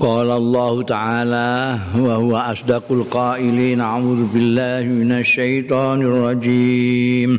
قال 0.00 0.30
الله 0.30 0.82
تعالى 0.82 1.78
وهو 1.98 2.36
أصدق 2.36 2.92
القائلين 2.92 3.80
أعوذ 3.80 4.24
بالله 4.26 4.82
من 4.88 5.12
الشيطان 5.12 6.02
الرجيم. 6.02 7.38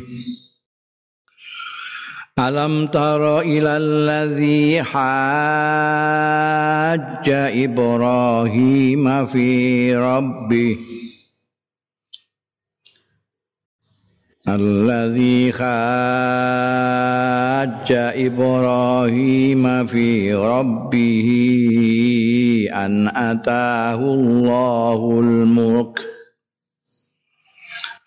ألم 2.38 2.86
تر 2.86 3.40
إلى 3.40 3.76
الذي 3.76 4.82
حاج 4.82 5.02
إبراهيم 7.64 9.26
في 9.26 9.96
ربه؟ 9.96 10.76
الذي 14.54 15.52
حاج 15.52 15.62
إبراهيم 18.26 19.86
في 19.86 20.34
ربه 20.34 21.28
أن 22.72 23.08
أتاه 23.08 23.94
الله 23.94 25.20
الملك. 25.20 26.00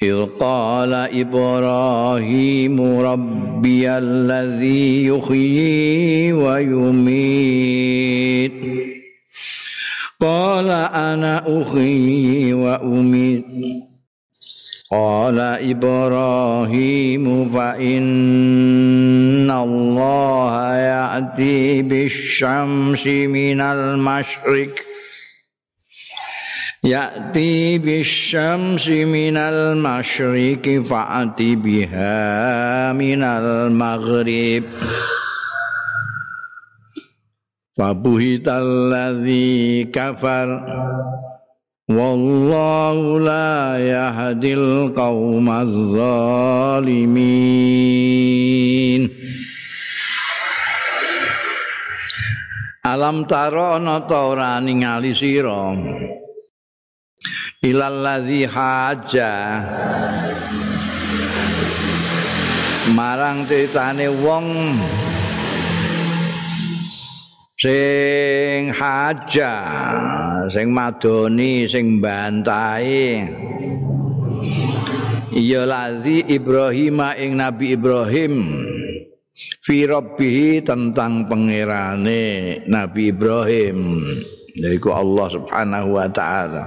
إذ 0.04 0.26
قال 0.40 0.94
إبراهيم 0.94 2.99
ربي 2.99 3.90
الذي 3.90 5.05
يحيي 5.05 6.34
ويميت. 6.34 8.52
قال 10.21 10.70
أنا 10.93 11.62
أحيي 11.62 12.54
وأميت. 12.54 13.46
قال 14.91 15.39
إبراهيم 15.39 17.49
فإن 17.49 19.52
الله 19.52 20.76
يأتي 20.76 21.81
بالشمس 21.81 23.07
من 23.07 23.62
المشرق. 23.62 24.70
يأتي 26.84 27.77
بالشمس 27.77 28.90
من 28.90 29.37
المشرق 29.37 30.82
فأت 30.82 31.41
بها 31.41 32.93
من 32.93 33.23
المغرب. 33.23 34.63
فبهت 37.77 38.48
الذي 38.48 39.84
كفر. 39.84 40.65
والله 41.90 43.21
لا 43.21 43.79
يهدي 43.82 44.54
القوم 44.54 45.46
الظالمين 45.51 47.21
Alam 52.80 53.29
taro 53.29 53.76
ana 53.79 54.02
ta 54.09 54.32
ora 54.32 54.57
ningali 54.59 55.13
sira 55.15 55.76
ilal 57.63 57.96
ladzi 58.02 58.49
haja 58.49 59.32
marang 62.96 63.45
critane 63.46 64.09
wong 64.09 64.49
sing 67.66 68.69
haja 68.69 69.56
sing 70.53 70.69
madoni 70.69 71.66
sing 71.66 71.97
bantai. 71.97 73.25
Ya 75.34 75.66
ladzi 75.66 76.22
Ibrahim 76.30 77.02
ing 77.18 77.41
Nabi 77.41 77.74
Ibrahim. 77.74 78.34
Fi 79.35 79.84
rabbihi 79.84 80.63
tentang 80.63 81.25
pangerane 81.28 82.62
Nabi 82.69 83.12
Ibrahim. 83.12 84.00
Yaiku 84.56 84.94
Allah 84.94 85.28
Subhanahu 85.34 85.90
wa 85.97 86.07
taala. 86.07 86.66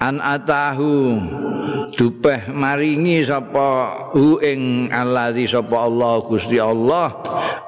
An 0.00 0.22
atahu 0.24 1.20
dupeh 1.92 2.48
maringi 2.48 3.26
sapa 3.28 4.08
hu 4.16 4.40
ing 4.40 4.88
allazi 4.88 5.44
sapa 5.44 5.84
Allah 5.84 6.24
Gusti 6.24 6.56
Allah 6.56 7.12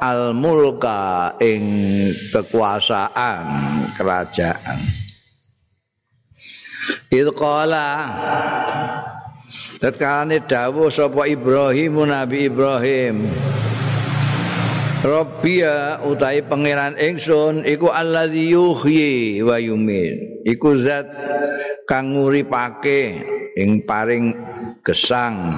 al 0.00 0.36
mulka 0.36 1.34
ing 1.40 1.64
kekuasaan 2.32 3.46
kerajaan. 3.96 4.78
Itu 7.10 7.34
kala 7.34 7.90
Tetkane 9.76 10.40
dawuh 10.44 10.88
sapa 10.88 11.28
Ibrahim 11.28 12.08
Nabi 12.08 12.48
Ibrahim 12.48 13.28
Rabbiya 15.06 16.02
utahe 16.02 16.42
pangeran 16.42 16.98
ingsun 16.98 17.62
iku 17.62 17.92
allazi 17.94 18.50
yuhyi 18.50 19.38
wa 19.44 19.54
yumit. 19.60 20.42
Iku 20.42 20.82
zat 20.82 21.06
kang 21.86 22.16
nguripake 22.16 23.22
ing 23.54 23.86
paring 23.86 24.34
gesang 24.82 25.54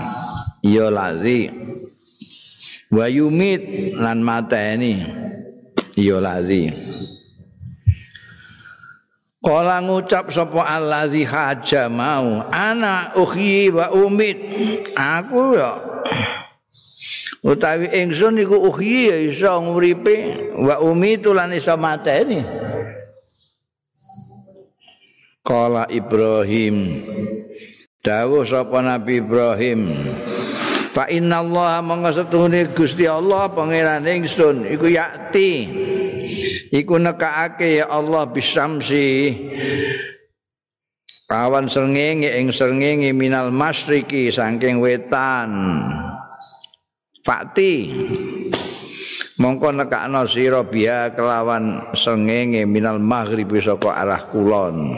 ya 0.61 0.93
lazi 0.93 1.49
wa 2.89 3.07
yumit 3.09 3.95
lan 3.97 4.25
mateni. 4.25 5.05
Ya 5.99 6.23
lazi. 6.23 6.71
Kala 9.39 9.79
ngucap 9.81 10.35
sapa 10.35 10.67
allazi 10.67 11.23
haja 11.23 11.87
mau 11.87 12.43
ana 12.51 13.15
uhyi 13.15 13.71
wa 13.71 13.91
umit. 13.95 14.39
Aku 14.99 15.57
ya 15.57 15.79
utawi 17.47 17.87
ingsun 17.95 18.39
iku 18.43 18.59
uhyi 18.67 19.11
ya 19.11 19.19
iso 19.31 19.53
nguripe 19.63 20.51
wa 20.59 20.83
umitu 20.83 21.31
lan 21.35 21.55
iso 21.55 21.75
mateni. 21.79 22.43
Kala 25.47 25.89
Ibrahim 25.89 27.07
dawuh 28.05 28.45
sapa 28.45 28.85
Nabi 28.85 29.23
Ibrahim 29.23 29.81
Fa 30.93 31.05
inna 31.13 31.45
Allah 31.45 31.85
monggo 31.85 32.11
setune 32.13 32.73
Gusti 32.73 33.05
Allah 33.05 33.53
pangeran 33.53 34.09
ingsun. 34.09 34.65
Iku 34.65 34.89
yakti. 34.89 35.69
Iku 36.73 36.97
nekake 37.01 37.81
ya 37.81 37.87
Allah 37.93 38.29
bisamsi. 38.29 39.37
Awan 41.29 41.69
srengenge 41.69 42.33
ing 42.41 42.49
srengenge 42.49 43.13
minal 43.13 43.53
masriki 43.53 44.33
saking 44.33 44.81
wetan. 44.81 45.53
Fakti. 47.21 47.93
Mongko 49.39 49.71
nekakno 49.71 50.25
sira 50.25 50.65
biya 50.65 51.13
kelawan 51.13 51.93
srengenge 51.95 52.65
minal 52.65 52.97
maghribi 52.97 53.61
saka 53.61 53.93
arah 54.03 54.25
kulon. 54.33 54.97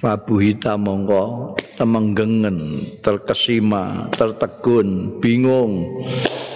Fabuhita 0.00 0.80
mongko 0.80 1.54
temenggengen, 1.76 2.82
terkesima, 3.04 4.08
tertegun, 4.16 5.20
bingung. 5.20 5.86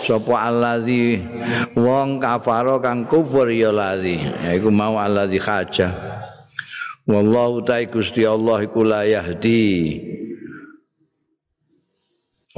Sapa 0.00 0.48
allazi 0.48 1.20
wong 1.76 2.19
kafaro 2.19 2.81
kang 2.81 3.04
kufur 3.04 3.47
ya 3.53 3.70
lazi, 3.70 4.16
yaiku 4.19 4.72
mau 4.72 4.97
allazi 4.97 5.38
haja. 5.38 5.92
Wallahu 7.04 7.62
ta'ala 7.62 7.86
Gusti 7.86 8.25
Allah 8.25 8.64
iku 8.64 8.80
la 8.82 9.04
yahdi. 9.04 10.00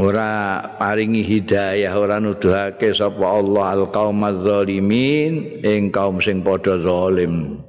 Ora 0.00 0.64
paringi 0.80 1.20
hidayah, 1.20 1.92
ora 1.94 2.16
nuduhake 2.16 2.96
sapa 2.96 3.22
Allah 3.22 3.76
zalimin 4.40 5.60
ing 5.62 5.92
kaum 5.92 6.18
sing 6.18 6.40
padha 6.40 6.80
zalim. 6.80 7.60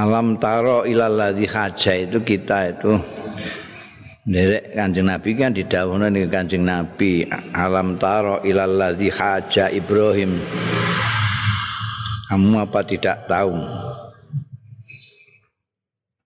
Alam 0.00 0.40
taro 0.40 0.88
ilal 0.88 1.12
ladzi 1.12 1.44
haja 1.44 1.92
itu 1.92 2.24
kita 2.24 2.72
itu. 2.72 2.96
Derek 4.24 4.72
Kanjeng 4.72 5.12
Nabi 5.12 5.36
kan 5.36 5.52
didhawuhna 5.52 6.08
ning 6.08 6.32
Kanjeng 6.32 6.64
Nabi 6.64 7.28
alam 7.52 8.00
taro 8.00 8.40
ilal 8.40 8.80
ladzi 8.80 9.12
haja 9.12 9.68
Ibrahim. 9.68 10.40
Kamu 12.32 12.64
apa 12.64 12.80
tidak 12.88 13.28
tahu? 13.28 13.52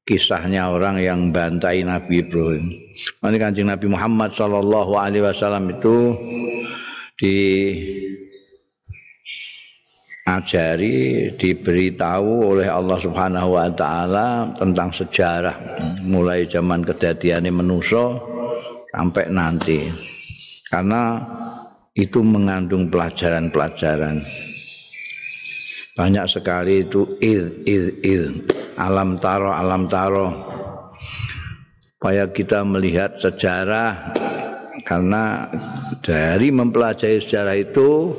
Kisahnya 0.07 0.71
orang 0.71 1.03
yang 1.03 1.35
bantai 1.35 1.83
Nabi 1.83 2.23
Ibrahim. 2.23 2.71
Ini 3.27 3.37
Kanjeng 3.43 3.67
Nabi 3.67 3.91
Muhammad 3.91 4.39
wasallam 5.19 5.75
itu 5.75 6.15
di 7.19 7.35
ajari 10.25 11.29
diberitahu 11.37 12.57
oleh 12.57 12.69
Allah 12.69 12.97
Subhanahu 12.97 13.61
wa 13.61 13.69
taala 13.69 14.57
tentang 14.57 14.89
sejarah 14.89 15.53
mulai 16.01 16.49
zaman 16.49 16.81
kedadiane 16.81 17.53
manusia 17.53 18.17
sampai 18.97 19.29
nanti. 19.29 19.93
Karena 20.73 21.21
itu 21.95 22.25
mengandung 22.25 22.91
pelajaran-pelajaran. 22.91 24.25
Banyak 25.95 26.27
sekali 26.27 26.83
itu 26.83 27.07
il 27.23 27.63
il 27.71 27.85
il 28.03 28.25
alam 28.75 29.23
taro 29.23 29.55
alam 29.55 29.87
taro 29.87 30.27
supaya 31.95 32.27
kita 32.27 32.67
melihat 32.67 33.15
sejarah 33.23 34.11
karena 34.85 35.49
dari 36.05 36.53
mempelajari 36.53 37.19
sejarah 37.19 37.57
itu 37.57 38.13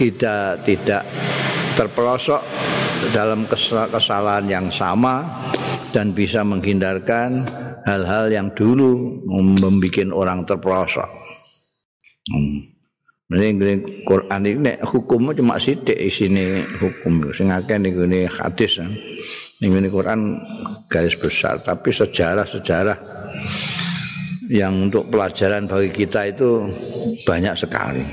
kita 0.00 0.64
tidak 0.64 1.04
terpelosok 1.76 2.40
dalam 3.12 3.44
kesalahan 3.92 4.48
yang 4.48 4.66
sama 4.72 5.24
dan 5.92 6.16
bisa 6.16 6.40
menghindarkan 6.40 7.44
hal-hal 7.84 8.32
yang 8.32 8.48
dulu 8.56 9.20
membuat 9.60 10.08
orang 10.16 10.48
terpelosok. 10.48 11.08
Hmm. 12.32 12.72
Ini 13.32 14.04
Quran 14.04 14.44
ini 14.44 14.76
hukumnya 14.84 15.32
cuma 15.32 15.56
sidik 15.56 15.96
sini 16.12 16.68
hukum 16.76 17.32
sing 17.32 17.48
akeh 17.48 17.80
ning 17.80 17.96
hadis. 18.28 18.76
Ning 19.64 19.72
Quran 19.88 20.36
garis 20.92 21.16
besar 21.16 21.64
tapi 21.64 21.96
sejarah-sejarah 21.96 22.98
yang 24.52 24.92
untuk 24.92 25.08
pelajaran 25.08 25.64
bagi 25.64 26.04
kita 26.04 26.28
itu 26.28 26.68
banyak 27.24 27.56
sekali. 27.56 28.04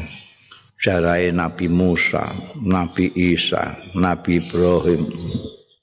Sejarah 0.80 1.19
Nabi 1.36 1.68
Musa, 1.68 2.24
Nabi 2.63 3.12
Isa, 3.12 3.75
Nabi 4.00 4.39
Ibrahim, 4.39 5.12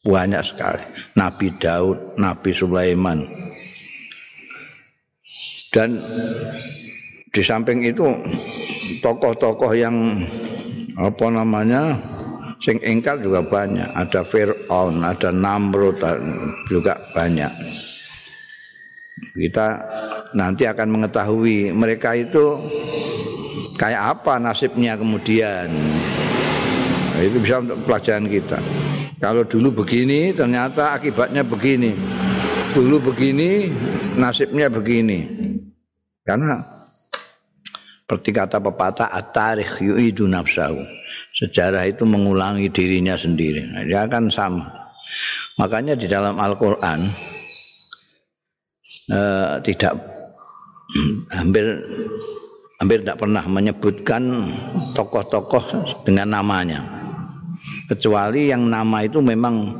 banyak 0.00 0.41
sekali. 0.41 0.81
Nabi 1.20 1.53
Daud, 1.61 2.17
Nabi 2.17 2.56
Sulaiman. 2.56 3.29
Dan 5.76 6.00
di 7.37 7.43
samping 7.44 7.85
itu 7.85 8.08
tokoh-tokoh 9.05 9.76
yang 9.76 10.25
apa 10.97 11.26
namanya 11.29 12.00
sing 12.64 12.81
engkar 12.81 13.20
juga 13.20 13.44
banyak. 13.44 13.93
Ada 13.93 14.25
Fir'aun, 14.25 15.05
ada 15.05 15.29
Namrud 15.29 16.00
juga 16.73 16.97
banyak. 17.12 17.53
Kita 19.37 19.69
nanti 20.37 20.69
akan 20.69 20.93
mengetahui 20.93 21.73
mereka 21.73 22.12
itu 22.12 22.61
kayak 23.81 24.21
apa 24.21 24.37
nasibnya 24.37 25.00
kemudian. 25.00 25.73
Nah, 27.17 27.23
itu 27.25 27.41
bisa 27.41 27.65
untuk 27.65 27.81
pelajaran 27.88 28.29
kita. 28.29 28.61
Kalau 29.17 29.49
dulu 29.49 29.81
begini, 29.85 30.37
ternyata 30.37 30.93
akibatnya 30.93 31.41
begini. 31.41 31.97
Dulu 32.77 33.00
begini, 33.09 33.73
nasibnya 34.21 34.69
begini. 34.69 35.25
Karena 36.21 36.61
seperti 38.05 38.37
kata 38.37 38.61
pepatah 38.61 39.09
at-tarikh 39.09 39.81
yu'idu 39.81 40.29
nafsahu. 40.29 40.77
Sejarah 41.32 41.89
itu 41.89 42.05
mengulangi 42.05 42.69
dirinya 42.69 43.17
sendiri. 43.17 43.65
Nah, 43.65 43.89
dia 43.89 44.05
akan 44.05 44.29
sama. 44.29 44.69
Makanya 45.56 45.97
di 45.97 46.05
dalam 46.05 46.37
Al-Qur'an 46.37 47.09
eh, 49.09 49.55
tidak 49.65 50.16
hampir 51.38 51.81
hampir 52.81 53.00
tidak 53.04 53.20
pernah 53.25 53.44
menyebutkan 53.48 54.52
tokoh-tokoh 54.93 55.64
dengan 56.04 56.37
namanya. 56.37 56.84
Kecuali 57.87 58.50
yang 58.50 58.66
nama 58.66 59.06
itu 59.06 59.22
memang 59.22 59.78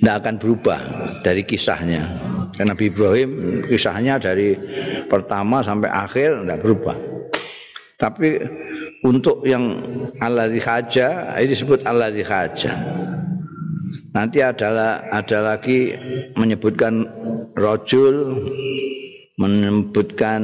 tidak 0.00 0.14
akan 0.24 0.34
berubah 0.40 0.80
dari 1.20 1.44
kisahnya. 1.44 2.16
Karena 2.56 2.72
Nabi 2.76 2.92
Ibrahim 2.92 3.30
kisahnya 3.68 4.16
dari 4.20 4.56
pertama 5.06 5.60
sampai 5.60 5.88
akhir 5.92 6.44
tidak 6.44 6.60
berubah. 6.64 6.96
Tapi 8.00 8.40
untuk 9.04 9.44
yang 9.44 9.80
Allah 10.24 10.48
haja 10.48 11.36
ini 11.36 11.52
disebut 11.52 11.84
Allah 11.84 12.12
haja. 12.12 12.72
Nanti 14.10 14.42
adalah 14.42 15.06
ada 15.14 15.54
lagi 15.54 15.94
menyebutkan 16.34 17.06
rojul, 17.54 18.42
menyebutkan 19.40 20.42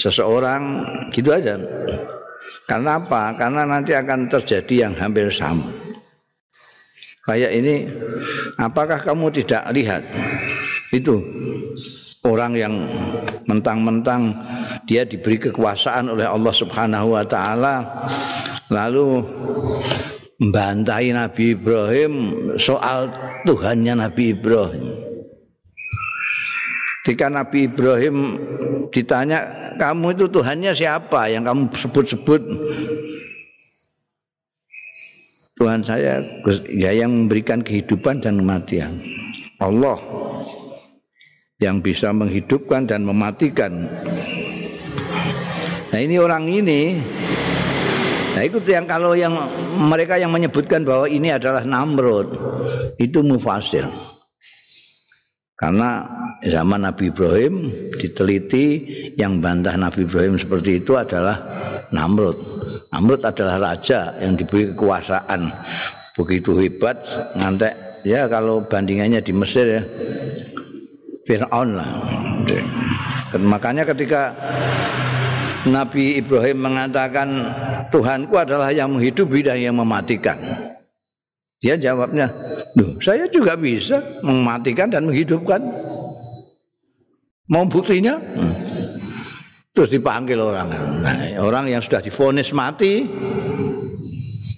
seseorang 0.00 0.88
gitu 1.12 1.36
aja. 1.36 1.60
Karena 2.64 2.96
apa? 2.98 3.36
Karena 3.36 3.68
nanti 3.68 3.92
akan 3.92 4.32
terjadi 4.32 4.88
yang 4.88 4.94
hampir 4.96 5.28
sama. 5.28 5.68
Kayak 7.22 7.52
ini, 7.54 7.86
apakah 8.58 8.98
kamu 8.98 9.30
tidak 9.30 9.62
lihat 9.70 10.02
itu 10.90 11.22
orang 12.26 12.58
yang 12.58 12.74
mentang-mentang 13.46 14.34
dia 14.90 15.06
diberi 15.06 15.38
kekuasaan 15.38 16.10
oleh 16.10 16.26
Allah 16.26 16.50
Subhanahu 16.50 17.14
wa 17.14 17.22
taala 17.22 17.86
lalu 18.74 19.22
membantai 20.42 21.14
Nabi 21.14 21.54
Ibrahim 21.54 22.12
soal 22.58 23.14
Tuhannya 23.46 24.02
Nabi 24.02 24.34
Ibrahim. 24.34 25.11
Ketika 27.02 27.26
Nabi 27.26 27.66
Ibrahim 27.66 28.38
ditanya, 28.94 29.42
kamu 29.74 30.14
itu 30.14 30.30
Tuhannya 30.30 30.70
siapa 30.70 31.26
yang 31.34 31.42
kamu 31.42 31.74
sebut-sebut? 31.74 32.42
Tuhan 35.58 35.82
saya 35.82 36.22
ya 36.70 36.94
yang 36.94 37.26
memberikan 37.26 37.66
kehidupan 37.66 38.22
dan 38.22 38.38
kematian. 38.38 39.02
Allah 39.58 39.98
yang 41.58 41.82
bisa 41.82 42.14
menghidupkan 42.14 42.86
dan 42.86 43.02
mematikan. 43.02 43.90
Nah 45.90 45.98
ini 45.98 46.22
orang 46.22 46.46
ini, 46.50 47.02
nah 48.34 48.42
itu 48.46 48.62
yang 48.66 48.86
kalau 48.86 49.18
yang 49.18 49.34
mereka 49.74 50.18
yang 50.22 50.30
menyebutkan 50.30 50.86
bahwa 50.86 51.10
ini 51.10 51.34
adalah 51.34 51.66
Namrud, 51.66 52.30
itu 52.98 53.22
mufasil. 53.26 54.11
Karena 55.62 56.02
zaman 56.42 56.82
Nabi 56.82 57.14
Ibrahim 57.14 57.70
diteliti 57.94 58.82
yang 59.14 59.38
bantah 59.38 59.78
Nabi 59.78 60.02
Ibrahim 60.02 60.34
seperti 60.34 60.82
itu 60.82 60.98
adalah 60.98 61.38
Namrud. 61.94 62.34
Namrud 62.90 63.22
adalah 63.22 63.62
raja 63.62 64.10
yang 64.18 64.34
diberi 64.34 64.74
kekuasaan 64.74 65.54
begitu 66.18 66.58
hebat 66.58 66.98
ngantek 67.38 67.72
ya 68.02 68.26
kalau 68.26 68.66
bandingannya 68.66 69.22
di 69.22 69.32
Mesir 69.32 69.64
ya 69.64 69.82
Fir'aun 71.30 71.78
lah. 71.78 71.88
Makanya 73.38 73.86
ketika 73.86 74.34
Nabi 75.62 76.18
Ibrahim 76.18 76.58
mengatakan 76.58 77.28
Tuhanku 77.94 78.34
adalah 78.34 78.74
yang 78.74 78.98
menghidupi 78.98 79.46
dan 79.46 79.62
yang 79.62 79.78
mematikan. 79.78 80.36
Dia 81.62 81.78
jawabnya, 81.78 82.26
Duh, 82.74 82.98
saya 82.98 83.30
juga 83.30 83.54
bisa 83.54 84.02
mematikan 84.26 84.90
dan 84.90 85.06
menghidupkan. 85.06 85.62
Mau 87.46 87.64
buktinya? 87.70 88.18
Hmm. 88.18 88.54
Terus 89.72 89.94
dipanggil 89.94 90.36
orang. 90.36 90.68
Nah, 91.00 91.16
orang 91.40 91.70
yang 91.70 91.80
sudah 91.80 92.02
difonis 92.02 92.52
mati 92.52 93.08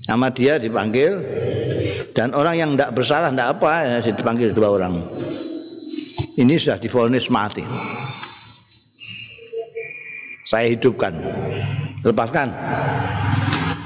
sama 0.02 0.32
dia 0.32 0.58
dipanggil 0.58 1.23
dan 2.16 2.34
orang 2.34 2.54
yang 2.58 2.70
tidak 2.75 2.99
bersalah 2.99 3.30
tidak 3.30 3.49
apa 3.56 3.70
ya 4.02 4.11
dipanggil 4.11 4.52
dua 4.52 4.68
orang 4.75 5.00
ini 6.34 6.58
sudah 6.58 6.82
difonis 6.82 7.30
mati. 7.30 7.62
Saya 10.44 10.75
hidupkan. 10.75 11.14
Lepaskan. 12.02 12.50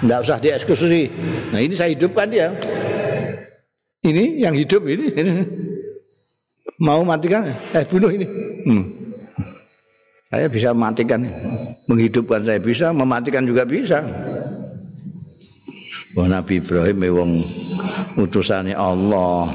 Tidak 0.00 0.18
usah 0.24 0.38
dieksekusi. 0.40 1.12
Nah 1.52 1.60
ini 1.60 1.76
saya 1.76 1.92
hidupkan 1.92 2.32
dia. 2.32 2.48
Ini 4.04 4.42
yang 4.42 4.54
hidup 4.54 4.86
ini. 4.86 5.06
Mau 6.86 7.02
matikan? 7.02 7.50
Eh 7.74 7.82
bunuh 7.82 8.14
ini. 8.14 8.26
Hmm. 8.68 8.84
Saya 10.30 10.46
bisa 10.46 10.70
matikan. 10.70 11.26
Menghidupkan 11.88 12.44
saya 12.44 12.60
bisa, 12.60 12.92
mematikan 12.94 13.48
juga 13.48 13.64
bisa. 13.64 14.04
Wah 16.14 16.28
Nabi 16.28 16.62
Ibrahim 16.62 16.96
memang 17.00 17.30
utusannya 18.14 18.76
Allah. 18.76 19.50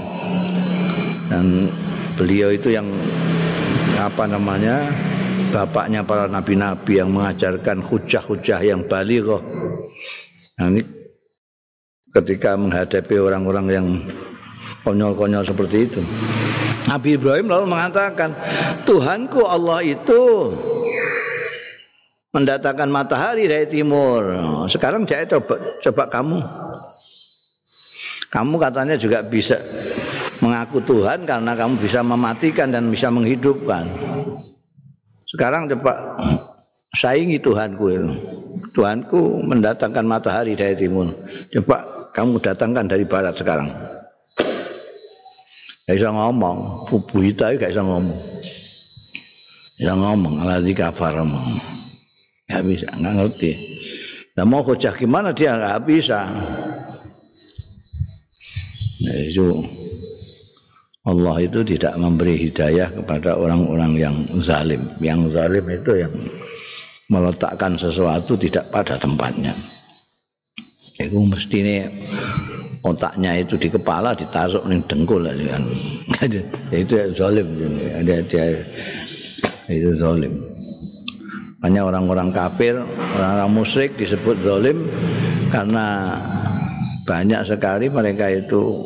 Dan 1.31 1.71
beliau 2.19 2.51
itu 2.51 2.73
yang 2.73 2.89
apa 3.95 4.27
namanya 4.27 4.91
bapaknya 5.53 6.01
para 6.03 6.25
nabi-nabi 6.27 6.99
yang 6.99 7.13
mengajarkan 7.13 7.79
hujah-hujah 7.79 8.59
yang 8.65 8.81
balighah. 8.89 9.39
Nah, 10.59 10.67
ini 10.73 10.81
ketika 12.13 12.57
menghadapi 12.57 13.15
orang-orang 13.17 13.65
yang 13.69 13.87
konyol-konyol 14.83 15.43
seperti 15.47 15.77
itu. 15.89 16.01
Nabi 16.87 17.15
Ibrahim 17.15 17.47
lalu 17.47 17.65
mengatakan, 17.71 18.35
Tuhanku 18.83 19.47
Allah 19.47 19.79
itu 19.81 20.51
mendatangkan 22.35 22.89
matahari 22.91 23.47
dari 23.47 23.69
timur. 23.69 24.25
Sekarang 24.67 25.07
saya 25.07 25.23
coba 25.29 25.55
coba 25.79 26.03
kamu. 26.11 26.37
Kamu 28.33 28.55
katanya 28.57 28.97
juga 28.97 29.21
bisa 29.21 29.61
mengaku 30.41 30.81
Tuhan 30.81 31.29
karena 31.29 31.53
kamu 31.53 31.77
bisa 31.77 32.01
mematikan 32.01 32.73
dan 32.73 32.89
bisa 32.89 33.13
menghidupkan. 33.13 33.85
Sekarang 35.29 35.69
coba 35.69 36.17
saingi 36.97 37.37
Tuhanku 37.37 37.85
itu. 37.93 38.09
Tuhanku 38.73 39.45
mendatangkan 39.45 40.01
matahari 40.01 40.57
dari 40.57 40.73
timur. 40.73 41.13
Coba 41.53 42.09
kamu 42.17 42.41
datangkan 42.41 42.89
dari 42.89 43.05
barat 43.05 43.37
sekarang. 43.37 43.92
Gak 45.83 45.99
bisa 45.99 46.09
ngomong, 46.15 46.87
Bubuhita 46.87 47.53
gak 47.59 47.75
bisa 47.75 47.83
ngomong. 47.83 48.33
yang 49.81 49.99
ngomong 49.99 50.39
alladzi 50.45 50.73
kafar 50.77 51.17
nggak 51.17 52.63
bisa 52.63 52.87
nggak 52.93 53.13
ngerti 53.17 53.51
nah 54.37 54.45
mau 54.45 54.61
hujah 54.61 54.93
gimana 54.93 55.33
dia 55.33 55.57
nggak 55.57 55.81
bisa 55.89 56.29
nah, 59.01 59.17
itu 59.17 59.65
Allah 61.03 61.35
itu 61.43 61.67
tidak 61.67 61.99
memberi 61.99 62.47
hidayah 62.47 62.87
kepada 62.87 63.35
orang-orang 63.35 63.99
yang 63.99 64.15
zalim. 64.39 64.87
Yang 65.03 65.35
zalim 65.35 65.67
itu 65.67 65.99
yang 65.99 66.13
meletakkan 67.11 67.75
sesuatu 67.75 68.39
tidak 68.39 68.71
pada 68.71 68.95
tempatnya. 68.95 69.51
Itu 70.95 71.27
mesti 71.27 71.57
ini 71.59 71.75
otaknya 72.83 73.39
itu 73.39 73.55
di 73.55 73.71
kepala 73.71 74.11
ditaruh 74.11 74.63
nih 74.67 74.83
dengkul 74.85 75.23
kan. 75.23 75.63
itu 76.75 76.93
zalim 77.15 77.47
ada 77.95 78.15
dia 78.27 78.45
itu 79.71 79.95
zalim. 79.95 80.43
Hanya 81.63 81.87
orang-orang 81.87 82.35
kafir, 82.35 82.75
orang-orang 83.15 83.51
musyrik 83.55 83.95
disebut 83.95 84.35
zalim 84.43 84.83
karena 85.47 86.19
banyak 87.07 87.39
sekali 87.47 87.87
mereka 87.87 88.27
itu 88.27 88.83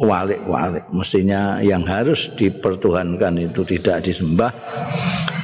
walik-walik. 0.00 0.88
Mestinya 0.96 1.60
yang 1.60 1.84
harus 1.84 2.32
dipertuhankan 2.40 3.36
itu 3.36 3.68
tidak 3.68 4.08
disembah, 4.08 4.48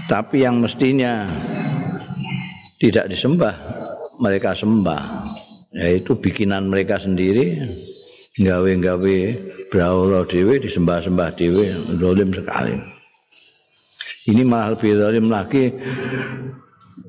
tapi 0.08 0.48
yang 0.48 0.64
mestinya 0.64 1.28
tidak 2.80 3.12
disembah, 3.12 3.54
mereka 4.18 4.56
sembah. 4.56 5.31
Yaitu 5.72 6.12
bikinan 6.20 6.68
mereka 6.68 7.00
sendiri, 7.00 7.60
gawe-gawe 8.36 9.16
berawal 9.72 10.28
dewe, 10.28 10.60
disembah-sembah 10.60 11.32
dewe, 11.32 11.72
zolim 11.96 12.28
sekali. 12.32 12.76
Ini 14.28 14.42
malah 14.46 14.78
lebih 14.78 15.00
zolim 15.00 15.26
lagi 15.32 15.72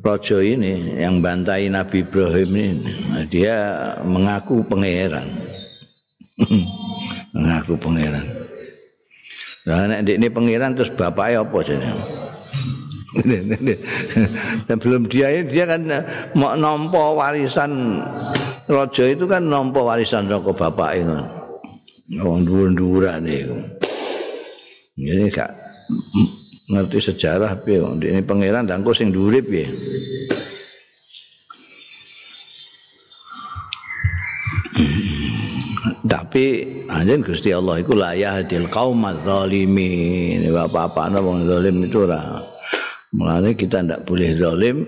Rojo 0.03 0.43
ini 0.43 0.99
yang 0.99 1.23
bantai 1.23 1.71
Nabi 1.71 2.03
Ibrahim 2.03 2.51
ini, 2.51 2.91
dia 3.31 3.55
mengaku 4.03 4.59
pangeran. 4.67 5.27
ngaku 7.43 7.73
pangeran. 7.79 8.25
Lah 9.63 9.87
nek 9.87 10.03
ini 10.03 10.27
pangeran 10.27 10.75
terus 10.75 10.91
bapaknya 10.91 11.47
apa 11.47 11.57
jenenge? 13.17 13.75
belum 14.81 15.05
dia 15.09 15.29
dia 15.45 15.65
kan 15.69 15.85
mau 16.33 16.57
nompo 16.57 17.17
warisan 17.17 18.01
raja 18.65 19.03
itu 19.05 19.25
kan 19.29 19.45
nompo 19.45 19.85
warisan 19.85 20.25
saka 20.25 20.51
bapak 20.53 20.91
itu. 20.97 21.17
Wong 22.19 22.43
dhuwur-dhuwuran 22.43 23.23
iku. 23.25 23.57
Ini 24.99 25.31
gak 25.31 25.49
ngerti 26.69 26.99
sejarah 26.99 27.59
piye 27.63 27.79
ini 27.81 28.21
pangeran 28.21 28.67
dangko 28.69 28.91
sing 28.91 29.09
dhuwur 29.09 29.39
piye. 29.43 29.67
tapi 36.03 36.83
anjen 36.89 37.21
Gusti 37.21 37.53
Allah 37.55 37.79
iku 37.79 37.93
la 37.95 38.17
yahdil 38.17 38.67
qaumaz 38.67 39.21
zalimin 39.23 40.41
bapak-bapak 40.51 41.21
wong 41.21 41.45
zalim 41.47 41.85
itu 41.85 42.09
ora 42.09 42.41
mulane 43.12 43.56
kita 43.56 43.80
ndak 43.80 44.04
boleh 44.04 44.36
zalim 44.36 44.84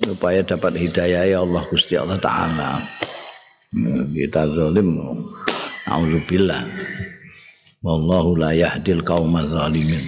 supaya 0.00 0.40
dapat 0.40 0.78
hidayah 0.80 1.24
ya 1.28 1.38
Allah 1.44 1.62
Gusti 1.68 2.00
Allah 2.00 2.16
taala 2.16 2.80
kita 4.16 4.48
zalim 4.56 5.20
auzubillah 5.84 6.64
wallahu 7.84 8.40
la 8.40 8.56
yahdil 8.56 9.04
qaumaz 9.04 9.52
zalimin 9.52 10.00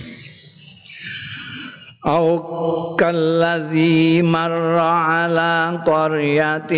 أو 2.00 2.96
كالذي 2.96 4.22
مر 4.22 4.76
على 4.78 5.84
قرية 5.84 6.72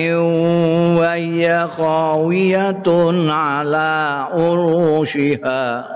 وهي 0.98 1.68
خاوية 1.78 2.88
على 3.30 3.90
عروشها 4.34 5.86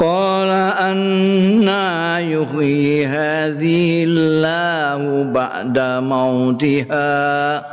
قال 0.00 0.50
أنا 0.92 2.18
يحيي 2.20 3.06
هذه 3.06 4.04
الله 4.08 5.32
بعد 5.32 5.78
موتها 6.02 7.64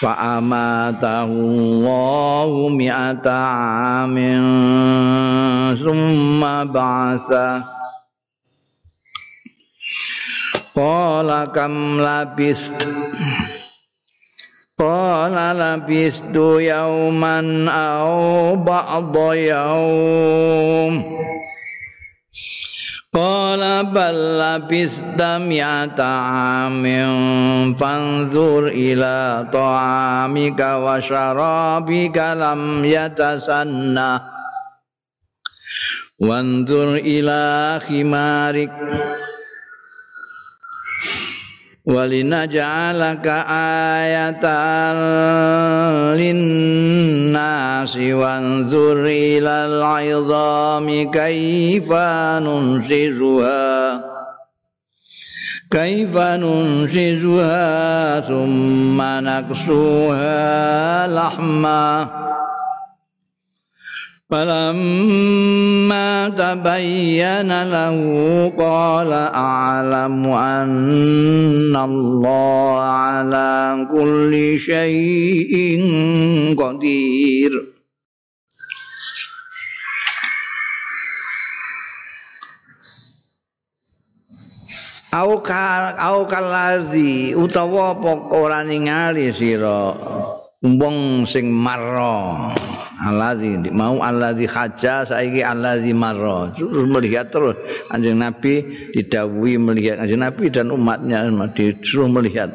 فأماته 0.00 1.24
الله 1.24 2.68
مئة 2.68 3.30
عام 3.30 4.16
ثم 5.84 6.40
بعثه 6.72 7.64
قال 10.76 11.44
كم 11.54 12.00
لبست 12.00 12.88
قال 14.79 15.33
لبست 15.57 16.35
يوما 16.59 17.71
أو 17.71 18.55
بعض 18.55 19.15
يوم. 19.33 21.19
قال 23.13 23.85
بل 23.85 24.39
لبثت 24.39 25.21
مئة 25.21 26.03
عام 26.03 26.83
فانظر 27.73 28.67
إلى 28.67 29.47
طعامك 29.53 30.59
وشرابك 30.59 32.17
لم 32.17 32.85
يتسنى 32.85 34.19
وانظر 36.21 36.95
إلى 36.95 37.81
خمارك. 37.87 38.71
ولنجعلك 41.89 43.27
آية 43.97 44.45
للناس 46.13 47.97
وانظر 47.97 49.05
إلى 49.05 49.49
العظام 49.69 51.11
كيف 51.11 51.91
ننشزها 52.45 54.01
كيف 55.71 56.17
ننشزها 56.17 57.59
ثم 58.19 59.01
نكسوها 59.01 60.37
لحمًا 61.07 62.28
فلما 64.30 66.28
تبين 66.28 67.62
له 67.62 67.96
قال 68.58 69.12
أعلم 69.12 70.26
أن 70.26 71.76
الله 71.76 72.80
على 72.80 73.86
كل 73.90 74.58
شيء 74.58 75.54
قدير 76.58 77.74
Au 85.14 85.38
kal 85.46 85.94
au 85.94 86.26
kalazi 86.26 87.38
utawa 87.38 87.94
apa 87.94 88.34
ora 88.34 88.66
ningali 88.66 89.30
sira 89.30 89.94
wong 90.63 91.23
sing 91.23 91.47
marra. 91.47 92.51
Alladzi 92.99 93.71
mau 93.71 94.03
alladzi 94.03 94.43
haja 94.43 95.07
saiki 95.07 95.39
alladzi 95.39 95.95
marra. 95.95 96.51
Terus 96.51 96.87
melihat 96.87 97.31
terus 97.31 97.55
anjing 97.87 98.19
Nabi 98.19 98.67
didawuhi 98.91 99.55
melihat 99.55 100.03
anjing 100.03 100.19
Nabi 100.19 100.51
dan 100.51 100.71
umatnya 100.71 101.23
disuruh 101.55 102.11
melihat. 102.11 102.51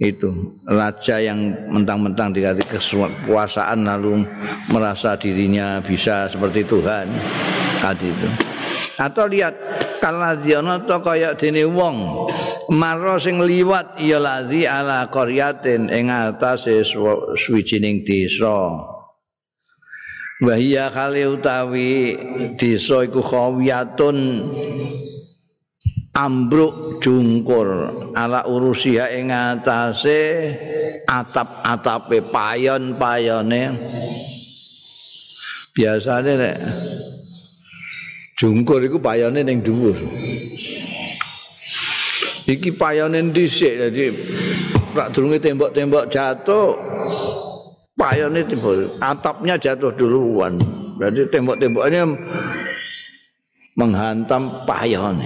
Itu 0.00 0.56
raja 0.64 1.20
yang 1.20 1.68
mentang-mentang 1.68 2.32
dikasih 2.32 2.64
kekuasaan 2.72 3.84
lalu 3.84 4.24
merasa 4.72 5.12
dirinya 5.12 5.76
bisa 5.84 6.24
seperti 6.32 6.64
Tuhan. 6.64 7.04
Tadi 7.84 8.08
itu. 8.08 8.28
Atau 8.96 9.28
lihat 9.28 9.52
kaladziono 10.00 10.88
to 10.88 11.04
kaya 11.04 11.36
dene 11.36 11.68
wong 11.68 12.28
maro 12.70 13.18
sing 13.18 13.42
liwat 13.42 13.98
ya 13.98 14.22
ladzi 14.22 14.62
ala 14.62 15.10
qaryatin 15.10 15.90
ing 15.90 16.06
atase 16.06 16.86
suwijining 17.34 18.06
desa. 18.06 18.78
Wahia 20.40 20.88
kali 20.88 21.26
utawi 21.28 22.16
desa 22.56 23.04
iku 23.04 23.20
khawiyatun 23.20 24.48
ambruk 26.16 27.02
jungkur 27.04 27.92
ala 28.16 28.46
urusia 28.48 29.12
ing 29.12 29.34
atase 29.34 30.54
atap-atape 31.04 32.24
payon-payone. 32.30 33.62
Biasane 35.74 36.32
nek 36.38 36.56
jungkur 38.40 38.80
iku 38.80 38.96
payone 39.02 39.44
ning 39.44 39.60
dhuwur 39.60 39.98
iki 42.50 42.74
payone 42.74 43.30
dhisik 43.30 43.78
dadi 43.78 44.10
rak 44.90 45.14
durunge 45.14 45.38
tembok-tembok 45.38 46.10
jatuh 46.10 46.74
payone 47.94 48.40
timbul 48.48 48.88
atapnya 48.98 49.60
jatuh 49.60 49.92
duluan. 49.92 50.56
Berarti 50.96 51.28
tembok-temboknya 51.32 52.02
menghantam 53.76 54.66
payon 54.68 55.20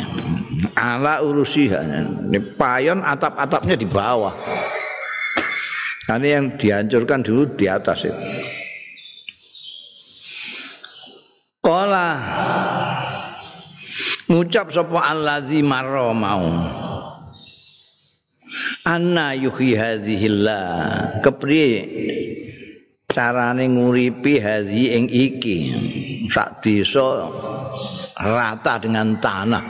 ala 0.78 1.23
urusiha 1.25 1.81
ini 2.31 2.38
payon 2.54 3.02
atap-atapnya 3.02 3.75
di 3.78 3.87
bawah. 3.87 4.35
Karena 6.04 6.37
yang 6.37 6.61
dihancurkan 6.61 7.25
dulu 7.25 7.49
di 7.57 7.64
atas 7.64 8.04
itu. 8.04 8.25
Kala 11.64 12.21
ngucap 14.28 14.69
sapa 14.69 15.00
allazi 15.00 15.64
marra 15.64 16.12
mau 16.12 16.45
anna 18.85 19.33
yuhi 19.33 19.76
hadhillah 19.76 21.21
kepriye 21.25 21.76
carane 23.14 23.71
nguripi 23.71 24.42
hadhi 24.42 24.90
ing 24.99 25.06
iki? 25.06 25.59
Sak 26.28 26.66
desa 26.66 27.30
rata 28.18 28.83
dengan 28.83 29.23
tanah. 29.23 29.64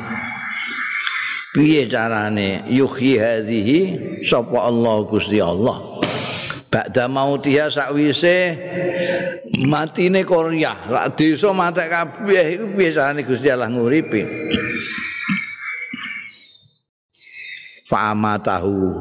Piye 1.53 1.87
carane 1.87 2.65
yuhi 2.67 3.21
hadhihi? 3.21 3.81
Sapa 4.25 4.65
Allah 4.65 4.97
Gusti 5.07 5.39
Allah? 5.39 6.01
Ba'da 6.73 7.07
mautiha 7.07 7.71
sakwise 7.71 8.59
matine 9.63 10.27
Korea, 10.27 10.75
lak 10.91 11.15
desa 11.15 11.55
matek 11.55 11.87
kabeh 11.87 12.59
iku 12.59 12.67
biasane 12.75 13.23
Gusti 13.23 13.47
Allah 13.47 13.71
nguripi. 13.71 14.23
Fa'ama 17.85 18.41
tahu 18.41 18.97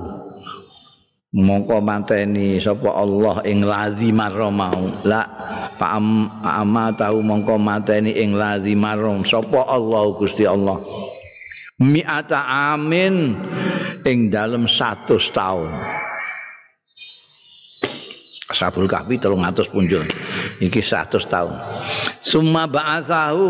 mongko 1.34 1.80
mateni 1.80 2.60
sapa 2.60 2.92
Allah 2.92 3.40
ing 3.48 3.64
lazimar 3.64 4.36
mau. 4.52 4.92
La 5.08 5.24
fa'ama 5.80 6.92
tahu 6.94 7.24
mongko 7.24 7.56
mateni 7.56 8.12
ing 8.20 8.36
lazimar 8.36 9.00
sapa 9.24 9.64
Allah 9.72 10.04
Gusti 10.20 10.44
Allah? 10.44 10.84
Mi'ata 11.80 12.44
amin 12.76 13.40
ing 14.04 14.28
dalem 14.28 14.68
100 14.70 15.10
tahun 15.32 15.72
Sabul 18.54 18.86
Kahfi 18.86 19.18
telung 19.18 19.42
atus 19.42 19.66
punjul. 19.66 20.06
Iki 20.62 20.86
satu 20.86 21.18
tahun 21.18 21.58
Suma 22.22 22.70
ba'asahu 22.70 23.50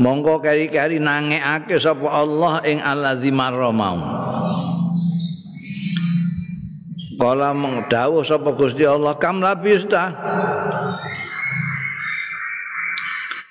Mongko 0.00 0.40
kari-kari 0.40 0.96
nangeake 0.96 1.76
sapa 1.76 2.08
Allah 2.08 2.64
ing 2.64 2.80
allazi 2.80 3.28
marra 3.28 3.68
mau. 3.68 4.00
Kala 7.20 7.52
mengdawuh 7.52 8.24
sapa 8.24 8.56
Gusti 8.56 8.88
Allah 8.88 9.20
kam 9.20 9.44
labis 9.44 9.84
ta. 9.84 10.16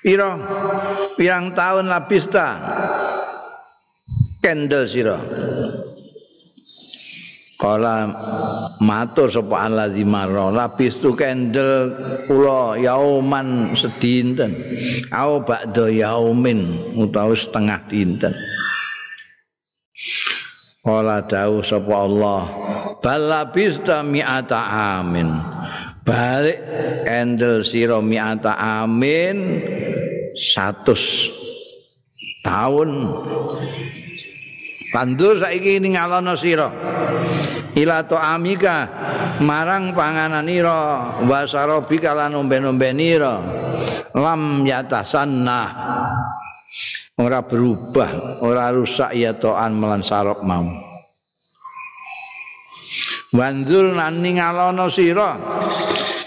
Piro 0.02 0.34
pirang 1.14 1.54
tahun 1.54 1.86
labis 1.86 2.26
ta. 2.26 2.58
Kendel 4.42 4.90
sira. 4.90 5.22
Kala 7.62 8.10
matur 8.82 9.30
sapa 9.30 9.70
allazi 9.70 10.02
marra 10.02 10.50
labis 10.50 10.98
tu 10.98 11.14
kendel 11.14 11.94
kula 12.26 12.74
yauman 12.74 13.78
sedinten. 13.78 14.50
Au 15.14 15.46
ba'da 15.46 15.86
yaumin 15.86 16.90
utawa 16.98 17.38
setengah 17.38 17.86
dinten. 17.86 18.34
Kala 20.82 21.22
dawuh 21.22 21.62
sapa 21.62 21.94
Allah 21.94 22.42
bal 22.98 23.30
labis 23.30 23.78
ta 23.86 24.02
mi'ata 24.02 24.58
amin. 24.98 25.30
Balik 26.02 26.58
kendel 27.06 27.62
sira 27.62 28.02
mi'ata 28.02 28.58
amin 28.58 29.62
100 30.34 30.82
tahun 32.42 32.90
Pandur 34.92 35.40
saiki 35.40 35.80
ning 35.80 35.96
ngalono 35.96 36.36
sira. 36.36 36.68
Ila 37.72 38.04
amika 38.04 38.84
marang 39.40 39.96
panganan 39.96 40.44
ira 40.44 41.16
wasarobi 41.24 41.96
kalan 41.96 42.36
omben-omben 42.36 43.00
ira. 43.00 43.40
Lam 44.12 44.68
yatasanna. 44.68 45.60
Ora 47.16 47.40
berubah, 47.40 48.44
ora 48.44 48.68
rusak 48.68 49.16
ya 49.16 49.32
to'an 49.32 49.72
melan 49.72 50.04
sarop 50.04 50.44
mau. 50.44 50.68
Wanzul 53.32 53.96
nan 53.96 54.20
ning 54.20 54.36
ngalono 54.36 54.92
sira. 54.92 55.40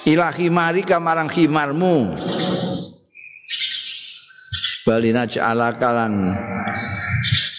Ila 0.10 0.34
khimarika 0.34 0.98
marang 0.98 1.30
khimarmu. 1.30 2.18
Balina 4.86 5.30
ja'ala 5.30 5.78
kalan 5.82 6.34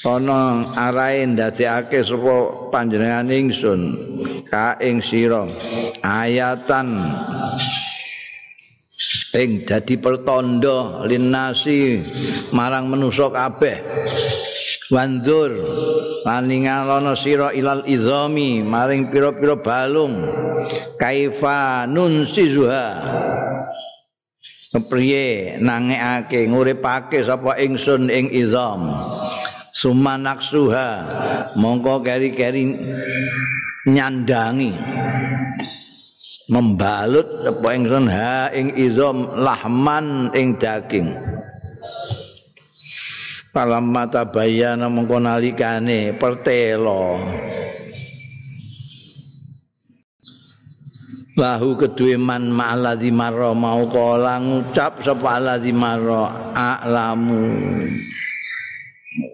ana 0.06 0.70
arahe 0.78 1.26
ndadekake 1.26 2.06
sapa 2.06 2.70
panjenengan 2.70 3.26
ingsun. 3.26 3.80
Ka 4.46 4.78
ing 4.78 5.02
sira. 5.02 5.50
Ayatan. 6.06 6.94
Ing 9.36 9.68
dadi 9.68 10.00
pertanda 10.00 11.04
linasi 11.04 12.00
marang 12.54 12.88
manusa 12.88 13.28
kabeh. 13.28 13.82
Wandur 14.88 15.50
laningalono 16.22 17.18
sira 17.18 17.50
ilal 17.50 17.82
izami 17.84 18.62
maring 18.62 19.10
pira-pira 19.10 19.58
balung. 19.58 20.30
Kaifa 21.02 21.84
nunsizuha. 21.90 22.86
Kepriye 24.72 25.56
nangekake 25.60 26.48
nguripake 26.48 27.24
sapa 27.26 27.58
ingsun 27.60 28.08
ing 28.08 28.28
izam 28.32 28.92
sumanaksuha. 29.76 30.88
Mongko 31.60 32.00
keri-keri 32.00 32.80
nyandangi. 33.84 34.72
Membalut 36.46 37.42
apa 37.42 37.68
ingsun 37.74 38.06
ha 38.06 38.48
ing 38.54 38.72
izam 38.78 39.34
lahman 39.34 40.30
ing 40.32 40.56
daging. 40.56 41.10
Palam 43.50 43.90
mata 43.90 44.22
bayana 44.24 44.86
mongko 44.86 45.18
nalikane 45.20 46.14
pertelo. 46.16 47.18
Lahu 51.36 51.76
kedue 51.76 52.16
man 52.16 52.48
ma'aladzi 52.48 53.12
marra 53.12 53.52
mau 53.52 53.84
kala 53.92 54.40
ngucap 54.40 55.04
sapa 55.04 55.36
aladzi 55.36 55.68
marra 55.68 56.32
a'lamu 56.56 57.44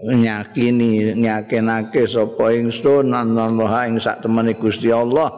nyakini 0.03 1.14
nyakenake 1.18 2.07
sapa 2.07 2.55
ingsun 2.55 3.11
anallaha 3.11 3.90
ing 3.90 3.99
sak 3.99 4.23
temene 4.23 4.55
Gusti 4.55 4.90
Allah. 4.95 5.31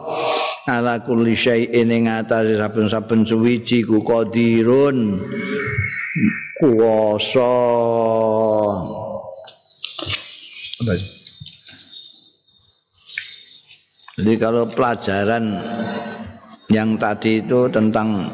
Ala 0.65 1.01
kulli 1.05 1.37
syai'in 1.37 1.93
ing 1.93 2.09
atase 2.09 2.57
saben-saben 2.57 3.25
suwiji 3.25 3.85
ku 3.85 4.01
qadirun. 4.01 5.21
Kuwasa. 6.61 7.53
Jadi 14.15 14.33
kalau 14.39 14.63
pelajaran 14.71 15.59
yang 16.71 16.95
tadi 16.95 17.43
itu 17.43 17.67
tentang 17.67 18.31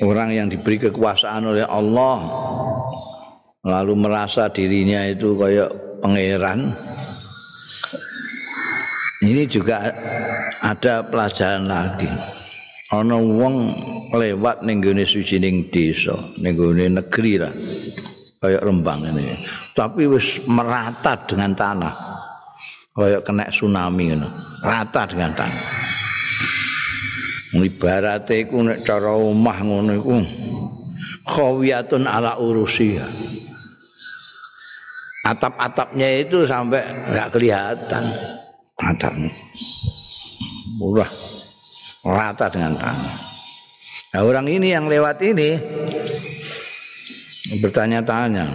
orang 0.00 0.30
yang 0.32 0.46
diberi 0.46 0.78
kekuasaan 0.78 1.50
oleh 1.50 1.66
Allah 1.66 2.16
lalu 3.64 3.92
merasa 3.96 4.48
dirinya 4.48 5.04
itu 5.04 5.36
kayak 5.36 6.00
pangeran. 6.00 6.72
Ini 9.20 9.44
juga 9.44 9.92
ada 10.64 11.04
pelajaran 11.04 11.68
lagi. 11.68 12.08
Ana 12.90 13.20
wong 13.20 13.76
lewat 14.16 14.66
ning 14.66 14.82
gone 14.82 15.04
suci 15.04 15.38
ning 15.38 15.68
desa 15.68 16.16
ning 16.40 16.56
gone 16.56 16.88
negeri 16.88 17.36
lah. 17.36 17.52
Kayak 18.40 18.64
rembang 18.64 19.04
ini. 19.04 19.36
Tapi 19.76 20.08
wis 20.08 20.40
merata 20.48 21.20
dengan 21.28 21.52
tanah. 21.52 21.94
Kayak 22.96 23.28
kena 23.28 23.52
tsunami 23.52 24.16
ngono. 24.16 24.28
Rata 24.64 25.04
dengan 25.04 25.36
tanah. 25.36 25.64
Ibarate 27.60 28.48
iku 28.48 28.64
nek 28.64 28.88
cara 28.88 29.12
omah 29.12 29.58
ngono 29.60 29.92
iku 30.00 30.16
khawiyatun 31.28 32.08
ala 32.08 32.40
urusiha 32.40 33.06
atap-atapnya 35.24 36.24
itu 36.24 36.48
sampai 36.48 36.80
nggak 37.12 37.28
kelihatan. 37.32 38.04
Atapnya. 38.80 39.32
Murah. 40.80 41.10
Rata 42.00 42.48
dengan 42.48 42.80
tanah. 42.80 43.16
Nah 44.10 44.20
orang 44.24 44.48
ini 44.48 44.72
yang 44.72 44.88
lewat 44.88 45.20
ini 45.20 45.60
bertanya-tanya. 47.60 48.48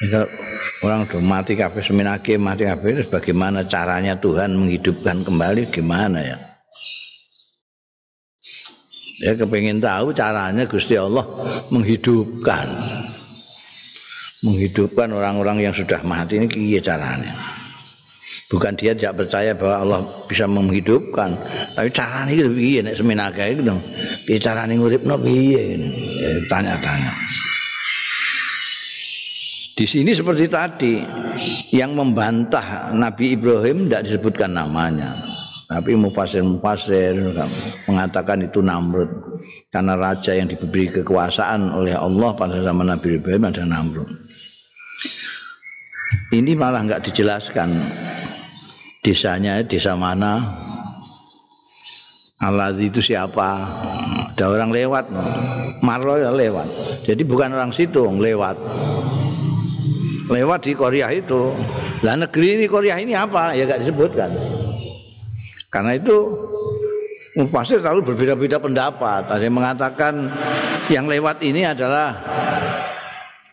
Kalau 0.00 0.24
orang 0.80 1.04
sudah 1.04 1.20
mati 1.20 1.52
kafe 1.60 1.84
seminake 1.84 2.40
mati 2.40 2.64
kafe 2.64 2.96
itu 2.96 3.04
bagaimana 3.12 3.68
caranya 3.68 4.16
Tuhan 4.16 4.56
menghidupkan 4.56 5.20
kembali? 5.28 5.68
Gimana 5.68 6.24
ya? 6.24 6.38
Ya 9.20 9.36
kepingin 9.36 9.84
tahu 9.84 10.16
caranya 10.16 10.64
Gusti 10.64 10.96
Allah 10.96 11.28
menghidupkan. 11.68 12.66
Menghidupkan 14.40 15.12
orang-orang 15.12 15.68
yang 15.68 15.74
sudah 15.76 16.00
mati 16.00 16.40
ini 16.40 16.48
piye 16.48 16.80
caranya? 16.80 17.36
Bukan 18.50 18.74
dia 18.74 18.96
tidak 18.96 19.22
percaya 19.22 19.54
bahwa 19.54 19.76
Allah 19.78 20.00
bisa 20.26 20.48
menghidupkan, 20.48 21.38
tapi 21.76 21.92
caranya 21.94 22.34
itu 22.34 22.50
piye 22.50 22.80
nek 22.82 22.98
seminake 22.98 23.52
iku 23.52 23.62
dong. 23.62 23.80
Piye 24.26 24.38
carane 24.42 24.74
nguripno 24.74 25.14
piye? 25.20 25.76
Ya, 26.18 26.30
tanya-tanya. 26.50 27.12
Di 29.76 29.86
sini 29.88 30.12
seperti 30.12 30.44
tadi 30.50 31.00
yang 31.72 31.96
membantah 31.96 32.92
Nabi 32.92 33.38
Ibrahim 33.38 33.88
tidak 33.88 34.08
disebutkan 34.08 34.52
namanya. 34.52 35.14
Tapi 35.70 35.94
mufasir-mufasir 35.94 37.14
mengatakan 37.86 38.42
itu 38.44 38.58
Namrud. 38.60 39.08
Karena 39.70 39.94
raja 39.94 40.34
yang 40.34 40.50
diberi 40.50 40.90
kekuasaan 40.90 41.70
oleh 41.72 41.94
Allah 41.94 42.34
pada 42.34 42.58
zaman 42.58 42.90
Nabi 42.90 43.22
Ibrahim 43.22 43.48
adalah 43.48 43.78
Namrud. 43.78 44.29
Ini 46.30 46.54
malah 46.54 46.86
nggak 46.86 47.10
dijelaskan 47.10 47.74
desanya, 49.02 49.62
desa 49.66 49.98
mana, 49.98 50.42
Allah 52.40 52.72
itu 52.80 53.04
siapa? 53.04 53.68
Ada 54.32 54.48
orang 54.48 54.72
lewat, 54.72 55.04
Marlo 55.84 56.16
ya 56.16 56.32
lewat. 56.32 56.68
Jadi 57.04 57.20
bukan 57.26 57.52
orang 57.52 57.68
situ, 57.68 58.00
lewat. 58.08 58.56
Lewat 60.32 60.64
di 60.64 60.72
Korea 60.72 61.12
itu. 61.12 61.52
Lah 62.00 62.16
negeri 62.16 62.56
ini 62.56 62.64
Korea 62.64 62.96
ini 62.96 63.12
apa? 63.12 63.52
Ya 63.52 63.68
nggak 63.68 63.84
disebutkan. 63.84 64.32
Karena 65.68 66.00
itu 66.00 66.16
pasti 67.52 67.76
selalu 67.76 68.14
berbeda-beda 68.14 68.56
pendapat. 68.56 69.28
Ada 69.28 69.44
yang 69.44 69.60
mengatakan 69.60 70.32
yang 70.88 71.04
lewat 71.04 71.44
ini 71.44 71.68
adalah 71.68 72.16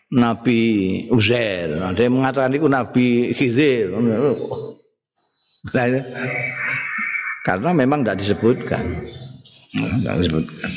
Nabi 0.08 0.60
Uzair. 1.12 1.76
Ada 1.76 2.08
yang 2.08 2.20
mengatakan 2.20 2.56
itu 2.56 2.66
Nabi 2.68 3.36
Khidir. 3.36 3.92
Nah, 5.68 5.86
karena 7.44 7.70
memang 7.76 8.00
tidak 8.04 8.18
disebutkan. 8.24 8.84
Tidak 9.76 10.16
disebutkan. 10.24 10.70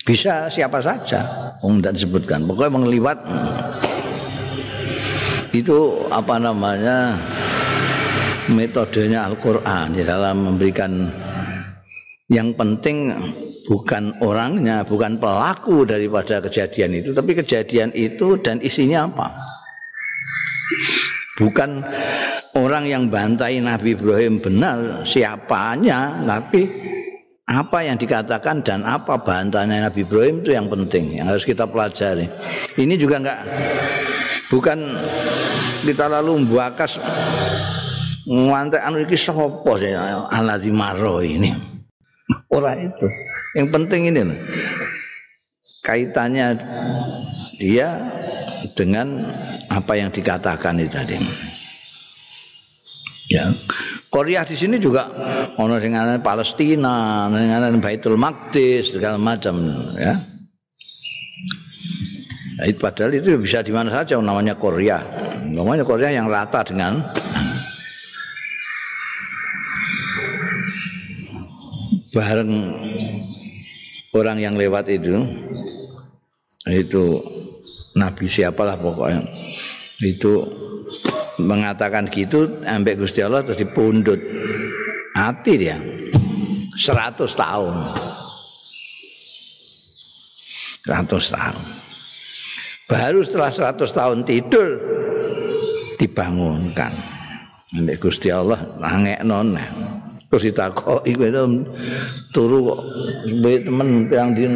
Bisa 0.00 0.48
siapa 0.48 0.80
saja, 0.80 1.20
oh, 1.60 1.76
tidak 1.76 2.00
disebutkan. 2.00 2.48
Pokoknya 2.48 2.72
mengliwat 2.72 3.18
itu 5.52 6.08
apa 6.08 6.40
namanya 6.40 7.20
metodenya 8.48 9.28
Al-Quran 9.28 9.92
di 9.92 10.02
dalam 10.02 10.46
memberikan 10.48 11.12
yang 12.32 12.54
penting 12.56 13.12
bukan 13.70 14.18
orangnya, 14.18 14.82
bukan 14.82 15.22
pelaku 15.22 15.86
daripada 15.86 16.42
kejadian 16.42 16.98
itu, 16.98 17.14
tapi 17.14 17.38
kejadian 17.38 17.94
itu 17.94 18.34
dan 18.42 18.58
isinya 18.58 19.06
apa. 19.06 19.30
Bukan 21.38 21.86
orang 22.58 22.90
yang 22.90 23.06
bantai 23.06 23.62
Nabi 23.62 23.94
Ibrahim 23.94 24.42
benar 24.42 25.06
siapanya, 25.06 26.18
tapi 26.26 26.66
apa 27.46 27.86
yang 27.86 27.94
dikatakan 27.94 28.66
dan 28.66 28.82
apa 28.82 29.22
bantahannya 29.22 29.86
Nabi 29.86 30.02
Ibrahim 30.02 30.42
itu 30.42 30.50
yang 30.50 30.66
penting, 30.66 31.22
yang 31.22 31.30
harus 31.30 31.46
kita 31.46 31.70
pelajari. 31.70 32.26
Ini 32.74 32.98
juga 32.98 33.22
enggak 33.22 33.40
bukan 34.50 34.98
kita 35.86 36.10
lalu 36.10 36.42
membuakas 36.42 36.98
ngantek 38.26 38.82
anu 38.82 38.98
iki 39.06 39.16
sapa 39.16 39.72
sih 39.78 39.94
alazi 40.28 40.70
maro 40.74 41.22
ini 41.22 41.54
ora 42.50 42.74
itu 42.76 43.06
yang 43.56 43.68
penting 43.70 44.10
ini 44.10 44.20
loh. 44.22 44.38
kaitannya 45.80 46.60
dia 47.58 48.04
dengan 48.76 49.26
apa 49.72 49.96
yang 49.96 50.12
dikatakan 50.12 50.76
itu 50.76 50.92
tadi 50.92 51.16
ya 53.32 53.48
Korea 54.10 54.42
di 54.42 54.58
sini 54.58 54.82
juga 54.82 55.06
ono 55.54 55.78
dengan 55.78 56.18
Palestina, 56.18 57.30
dengan 57.30 57.78
Baitul 57.78 58.18
Maqdis 58.18 58.90
segala 58.90 59.22
macam 59.22 59.54
ya. 59.94 60.18
Nah, 62.58 62.66
itu 62.66 62.76
padahal 62.82 63.14
itu 63.14 63.38
bisa 63.38 63.62
di 63.62 63.70
mana 63.70 63.88
saja 63.94 64.18
namanya 64.18 64.58
Korea. 64.58 64.98
Namanya 65.46 65.86
Korea 65.86 66.10
yang 66.10 66.26
rata 66.26 66.66
dengan 66.66 67.06
bareng 72.10 72.52
orang 74.14 74.42
yang 74.42 74.54
lewat 74.58 74.90
itu 74.90 75.22
itu 76.68 77.04
nabi 77.96 78.26
siapalah 78.26 78.76
pokoknya. 78.78 79.22
Itu 80.00 80.48
mengatakan 81.40 82.08
gitu 82.08 82.64
ambek 82.64 83.00
Gusti 83.04 83.24
Allah 83.24 83.44
terus 83.44 83.60
dipundut. 83.60 84.20
Hati 85.16 85.52
dia. 85.58 85.78
100 86.76 87.16
tahun. 87.36 87.74
100 90.86 91.36
tahun. 91.36 91.64
Baru 92.88 93.20
setelah 93.22 93.50
100 93.52 93.90
tahun 93.92 94.18
tidur 94.24 94.68
dibangunkan. 96.00 96.92
Ambek 97.76 98.02
Gusti 98.02 98.32
Allah 98.32 98.58
nangek 98.82 99.22
noneh 99.22 99.99
terus 100.30 100.46
ditakoki 100.46 101.10
kowe 101.18 101.26
itu 101.26 101.42
turu 102.30 102.56
kok 102.70 102.80
temen 103.66 104.06
pirang 104.06 104.30
din 104.38 104.52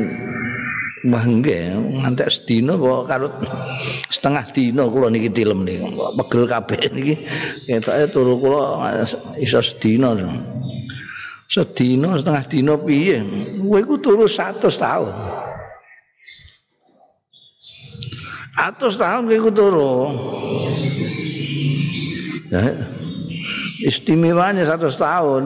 Wah 1.04 1.20
nggih, 1.20 2.00
ngantek 2.00 2.32
sedina 2.32 2.80
kok 2.80 3.04
karo 3.04 3.28
setengah 4.08 4.40
dina 4.56 4.88
kula 4.88 5.12
niki 5.12 5.28
tilem 5.28 5.60
niki. 5.60 5.84
Pegel 6.16 6.48
kabeh 6.48 6.80
niki. 6.96 7.14
Ketoke 7.68 8.08
turu 8.08 8.40
kula 8.40 8.88
iso 9.36 9.60
sedina. 9.60 10.16
Sedina 11.52 12.16
setengah 12.16 12.44
dina 12.48 12.74
piye? 12.80 13.20
Kowe 13.60 13.78
iku 13.84 14.00
turu 14.00 14.24
100 14.24 14.64
tahun. 14.64 15.12
100 18.56 18.80
tahun 18.96 19.22
kowe 19.28 19.36
iku 19.36 19.50
turu. 19.52 19.92
Ya, 22.48 22.80
istimewanya 23.84 24.64
100 24.64 24.96
tahun 24.96 25.42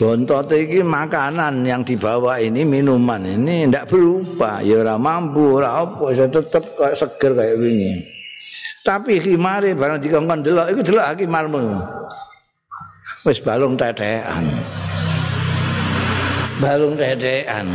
bontot 0.00 0.48
iki 0.48 0.80
makanan 0.80 1.68
yang 1.68 1.84
dibawa 1.84 2.40
ini 2.40 2.64
minuman 2.64 3.20
ini 3.20 3.68
ndak 3.68 3.92
berubah 3.92 4.64
ya 4.64 4.80
ora 4.80 4.96
mampu 4.96 5.60
ora 5.60 5.84
apa 5.84 6.16
iso 6.16 6.24
tetep 6.32 6.64
kayak 6.74 6.96
seger 6.96 7.36
kayak 7.36 7.60
wingi. 7.60 7.92
Tapi 8.82 9.22
khimare 9.22 9.76
barang 9.78 10.02
dikongkon 10.02 10.42
delok 10.42 10.66
iku 10.74 10.80
delok 10.82 11.06
khimarmu 11.20 11.60
wis 13.28 13.38
balung 13.44 13.76
tetekan. 13.76 14.48
Balung 16.58 16.96
tetekan. 16.96 17.68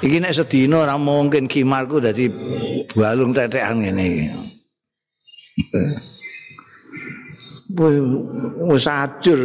Iki 0.00 0.16
nek 0.24 0.34
sedina 0.34 0.88
ora 0.88 0.96
mungkin 0.96 1.46
khimarku 1.46 2.00
dadi 2.00 2.32
balung 2.96 3.36
tetekan 3.36 3.84
ngene 3.84 4.04
iki 4.08 4.26
wis 7.68 8.86
ajur 8.88 9.40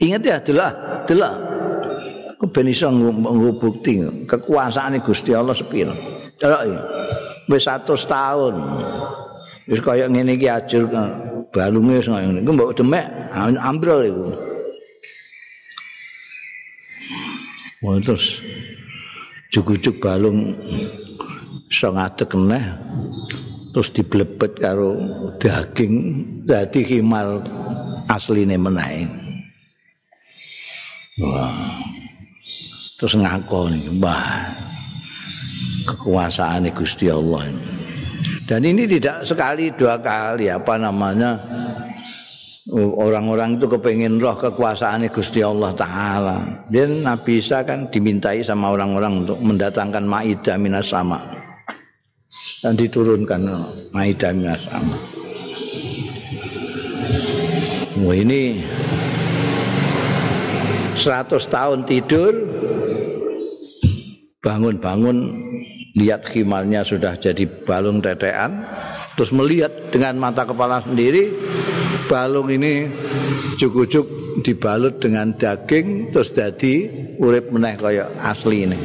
ingat 0.00 0.22
ya 0.24 0.36
delok 0.40 0.74
delok. 1.04 1.34
Ben 2.54 2.70
iso 2.70 2.86
bukti 3.58 3.98
kekuasaan 4.30 5.02
Gusti 5.02 5.34
Allah 5.34 5.58
sepil 5.58 5.90
delok 6.38 6.62
ya 6.64 6.80
wis 7.50 7.66
100 7.66 7.84
tahun. 8.08 8.54
Wis 9.68 9.84
kaya 9.84 10.08
ngene 10.08 10.40
iki 10.40 10.48
ajur 10.48 10.88
balunge 11.52 12.00
wis 12.00 12.08
ngene. 12.08 12.40
Iku 12.40 12.52
mbok 12.56 12.72
demek 12.78 13.04
ambrol 13.60 14.00
iku. 14.06 14.26
Wah 17.84 18.00
terus. 18.00 18.40
Cukup 19.48 19.96
balung 20.00 20.52
iso 21.72 21.88
ngadeg 21.88 22.28
terus 23.78 23.94
diblebet 23.94 24.58
karo 24.58 24.98
daging. 25.38 26.26
Dadi 26.42 26.82
himal 26.82 27.46
asline 28.10 28.58
menae 28.58 29.06
wah. 31.22 31.54
Terus 32.98 33.14
ngakoni 33.14 33.86
wah 34.02 34.50
kekuasaan 35.86 36.66
Gusti 36.74 37.06
Allah. 37.06 37.46
Dan 38.50 38.66
ini 38.66 38.90
tidak 38.90 39.22
sekali 39.22 39.70
dua 39.70 40.02
kali 40.02 40.50
apa 40.50 40.74
namanya 40.74 41.38
orang-orang 42.74 43.62
itu 43.62 43.70
kepengen 43.70 44.18
roh 44.18 44.34
kekuasaan 44.34 45.06
Gusti 45.14 45.38
Allah 45.46 45.70
Ta'ala. 45.78 46.66
Dan 46.66 47.06
Nabi 47.06 47.38
Isa 47.38 47.62
kan 47.62 47.86
dimintai 47.94 48.42
sama 48.42 48.74
orang-orang 48.74 49.22
untuk 49.22 49.38
mendatangkan 49.38 50.02
ma'idah 50.02 50.58
minas 50.58 50.90
sama' 50.90 51.37
dan 52.62 52.74
diturunkan 52.74 53.40
Maidah 53.94 54.34
sama. 54.58 54.98
Wah 57.98 58.14
ini 58.14 58.62
100 60.98 61.30
tahun 61.50 61.86
tidur 61.86 62.34
bangun-bangun 64.42 65.18
lihat 65.98 66.26
khimarnya 66.30 66.86
sudah 66.86 67.18
jadi 67.18 67.42
balung 67.66 67.98
tetean 67.98 68.62
terus 69.18 69.34
melihat 69.34 69.90
dengan 69.90 70.14
mata 70.14 70.46
kepala 70.46 70.78
sendiri 70.86 71.34
balung 72.06 72.46
ini 72.46 72.86
cukup-cukup 73.58 74.46
dibalut 74.46 75.02
dengan 75.02 75.34
daging 75.34 76.14
terus 76.14 76.30
jadi 76.30 76.86
urip 77.18 77.50
meneh 77.50 77.74
kaya 77.74 78.06
asli 78.22 78.62
ini 78.70 78.78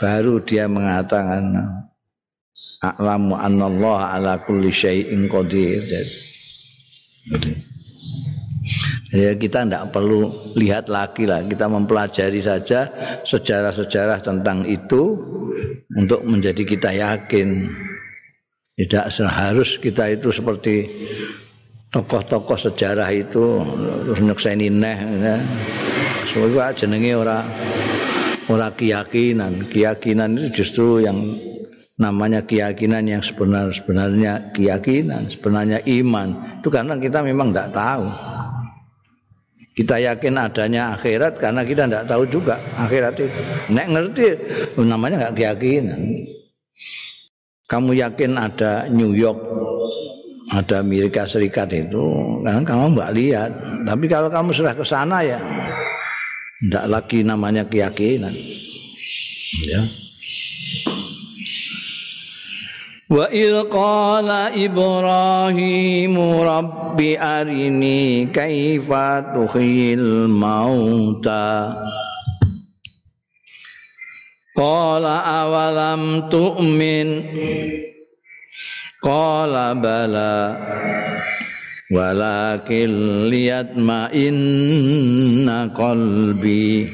baru 0.00 0.42
dia 0.42 0.66
mengatakan 0.66 1.54
a'lamu 2.82 3.34
annallaha 3.38 4.14
ala 4.18 4.42
kulli 4.42 4.70
syai'in 4.70 5.26
qadir 5.26 5.82
Ya 9.14 9.30
kita 9.38 9.62
tidak 9.62 9.94
perlu 9.94 10.34
lihat 10.58 10.90
lagi 10.90 11.22
lah, 11.22 11.46
kita 11.46 11.70
mempelajari 11.70 12.42
saja 12.42 12.90
sejarah-sejarah 13.22 14.18
tentang 14.26 14.66
itu 14.66 15.14
untuk 15.94 16.26
menjadi 16.26 16.66
kita 16.66 16.90
yakin. 16.90 17.70
Tidak 18.74 19.06
harus 19.30 19.78
kita 19.78 20.10
itu 20.10 20.34
seperti 20.34 20.90
tokoh-tokoh 21.94 22.58
sejarah 22.58 23.06
itu 23.14 23.62
terus 24.02 24.18
nyekseni 24.18 24.66
neh 24.66 24.98
ya. 25.22 25.38
Semoga 26.26 26.74
jenenge 26.74 27.14
ora 27.14 27.46
ora 28.48 28.72
keyakinan. 28.72 29.68
Keyakinan 29.68 30.36
itu 30.36 30.62
justru 30.62 31.04
yang 31.04 31.18
namanya 31.96 32.42
keyakinan 32.42 33.06
yang 33.06 33.22
sebenar 33.22 33.70
sebenarnya 33.70 34.50
keyakinan, 34.52 35.30
sebenarnya 35.30 35.78
iman. 36.02 36.60
Itu 36.60 36.68
karena 36.68 36.98
kita 36.98 37.22
memang 37.22 37.54
tidak 37.54 37.70
tahu. 37.72 38.06
Kita 39.74 39.98
yakin 39.98 40.38
adanya 40.38 40.94
akhirat 40.94 41.34
karena 41.42 41.66
kita 41.66 41.90
tidak 41.90 42.06
tahu 42.06 42.22
juga 42.30 42.62
akhirat 42.78 43.18
itu. 43.18 43.40
Nek 43.74 43.86
ngerti 43.90 44.26
namanya 44.78 45.26
nggak 45.26 45.34
keyakinan. 45.34 46.00
Kamu 47.66 47.90
yakin 47.96 48.38
ada 48.38 48.86
New 48.86 49.18
York, 49.18 49.40
ada 50.54 50.78
Amerika 50.78 51.26
Serikat 51.26 51.74
itu, 51.74 52.04
kan 52.46 52.62
kamu 52.62 52.94
nggak 52.94 53.12
lihat. 53.18 53.50
Tapi 53.82 54.04
kalau 54.06 54.30
kamu 54.30 54.54
sudah 54.54 54.78
ke 54.78 54.84
sana 54.86 55.26
ya, 55.26 55.42
tidak 56.64 56.84
lagi 56.88 57.20
namanya 57.20 57.68
keyakinan. 57.68 58.32
Ya. 59.68 59.82
Wa 63.04 63.28
il 63.28 63.68
qala 63.68 64.48
Ibrahim 64.56 66.16
rabbi 66.40 67.20
arini 67.20 68.32
kaifa 68.32 69.36
tuhyil 69.36 70.24
mauta 70.26 71.76
Qala 74.56 75.20
awalam 75.20 76.32
tu'min 76.32 77.08
Qala 79.04 79.76
bala 79.76 80.34
Walakin 81.92 83.28
liyatma 83.28 84.08
inna 84.08 85.68
qalbi 85.68 86.88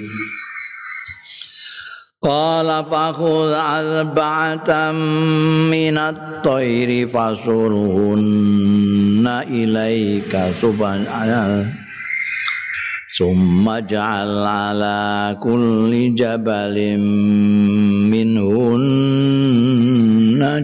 Qala 2.19 2.83
fakhudh 2.83 3.55
arba'atan 3.55 4.99
minat 5.71 6.43
tayri 6.43 7.07
fasurhunna 7.07 8.19
ilaika 9.47 10.51
subhanallah 10.59 11.71
Summa 13.07 13.79
ja'al 13.87 14.43
ala 14.43 15.39
kulli 15.39 16.19
jabalin 16.19 17.07
minhunna 18.11 18.91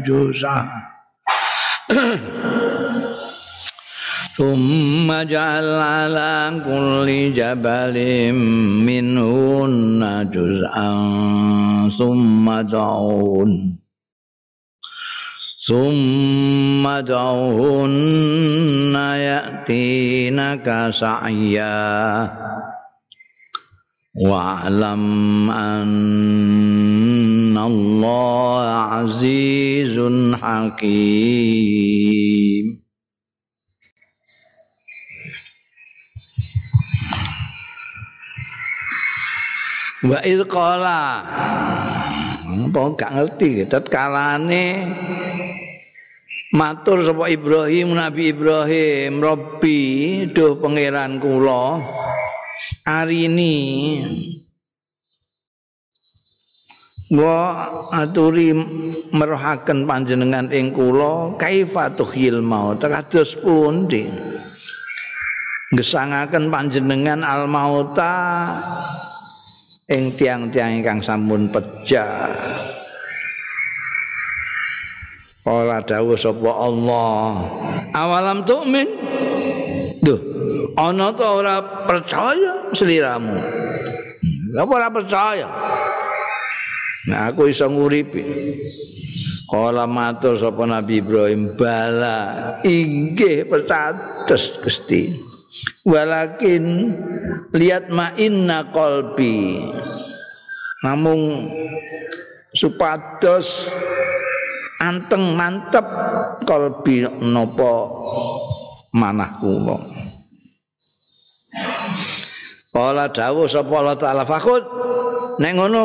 juz'an 0.02 0.66
ثم 4.37 5.23
جعل 5.23 5.65
على 5.65 6.61
كل 6.65 7.33
جبل 7.35 8.31
منهن 8.87 10.29
جزءا 10.33 10.91
ثم 11.97 12.61
دعون 12.61 13.75
ثم 15.67 16.99
دعوهن 16.99 18.95
يأتينك 18.95 20.89
سعيا 20.93 22.31
واعلم 24.15 25.51
أن 25.51 27.57
الله 27.57 28.63
عزيز 28.65 29.99
حكيم 30.41 32.01
Wa 40.06 40.18
id 40.22 40.46
qala. 40.46 41.26
Apa 42.46 42.82
gak 42.94 43.12
ngerti 43.14 43.66
tetkalane 43.66 44.64
matur 46.54 47.02
sapa 47.04 47.28
Ibrahim 47.28 47.92
Nabi 47.92 48.30
Ibrahim 48.32 49.18
Robbi 49.18 49.82
duh 50.30 50.56
pangeran 50.56 51.18
kula 51.18 51.82
arini 52.86 53.58
wa 57.12 57.38
aturi 57.92 58.56
merohaken 59.12 59.84
panjenengan 59.84 60.50
ing 60.50 60.72
kula 60.72 61.36
kaifa 61.38 61.92
tuhyil 61.94 62.42
maut 62.42 62.82
kados 62.82 63.36
pundi 63.38 64.10
gesangaken 65.76 66.48
panjenengan 66.50 67.20
al 67.26 67.46
mauta 67.50 68.14
ing 69.86 70.18
tiang-tiang 70.18 70.82
ingkang 70.82 70.98
sampun 70.98 71.46
pecah. 71.46 72.26
Ora 75.46 75.78
dawuh 75.78 76.18
sapa 76.18 76.50
Allah. 76.50 77.30
Awalam 77.94 78.42
tu'min? 78.42 78.88
Duh, 80.02 80.20
ana 80.74 81.14
to 81.14 81.22
ora 81.22 81.86
percaya 81.86 82.74
sliramu. 82.74 83.38
Apa 84.58 84.72
ora 84.74 84.90
percaya? 84.90 85.48
Nah, 87.06 87.30
aku 87.30 87.46
iso 87.46 87.70
nguripi. 87.70 88.26
Kala 89.46 89.86
matur 89.86 90.34
sapa 90.34 90.66
Nabi 90.66 90.98
Ibrahim 90.98 91.54
bala 91.54 92.58
inggih 92.66 93.46
percados 93.46 94.58
Gusti. 94.58 95.14
Walakin 95.86 96.64
lihat 97.54 97.88
inna 98.18 98.68
kolbi 98.74 99.62
namung 100.82 101.48
supados 102.52 103.70
anteng 104.82 105.38
mantep 105.38 105.86
kolbi 106.44 107.06
nopo 107.22 107.74
manah 108.92 109.38
kula 109.40 109.78
Kala 112.76 113.08
dawuh 113.08 113.48
sapa 113.48 113.72
Allah 113.72 113.96
taala 113.96 114.28
fakut 114.28 114.60
nek 115.40 115.52
ngono 115.56 115.84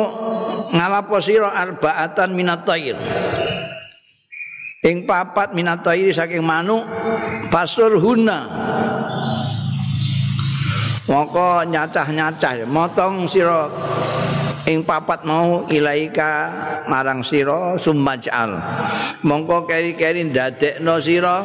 ngalapo 0.76 1.16
sira 1.24 1.48
arbaatan 1.48 2.36
minat 2.36 2.68
tayr 2.68 3.00
ing 4.84 5.08
papat 5.08 5.56
minat 5.56 5.80
tayr 5.80 6.12
saking 6.12 6.44
manuk 6.44 6.84
pasur 7.48 7.96
huna 7.96 8.44
moko 11.06 11.66
nyacah-nyacah 11.66 12.66
motong 12.68 13.26
sira. 13.26 13.70
Ing 14.62 14.86
papat 14.86 15.26
mau 15.26 15.66
ilaika 15.66 16.54
marang 16.86 17.26
sira 17.26 17.74
sumajal. 17.74 18.62
Mongko 19.26 19.66
keri-keri 19.66 20.30
ndadekno 20.30 21.02
sira. 21.02 21.42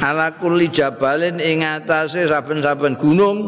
Ala 0.00 0.32
kulli 0.40 0.72
jabalin 0.72 1.36
ing 1.36 1.60
atase 1.60 2.24
saben-saben 2.24 2.96
gunung. 2.96 3.44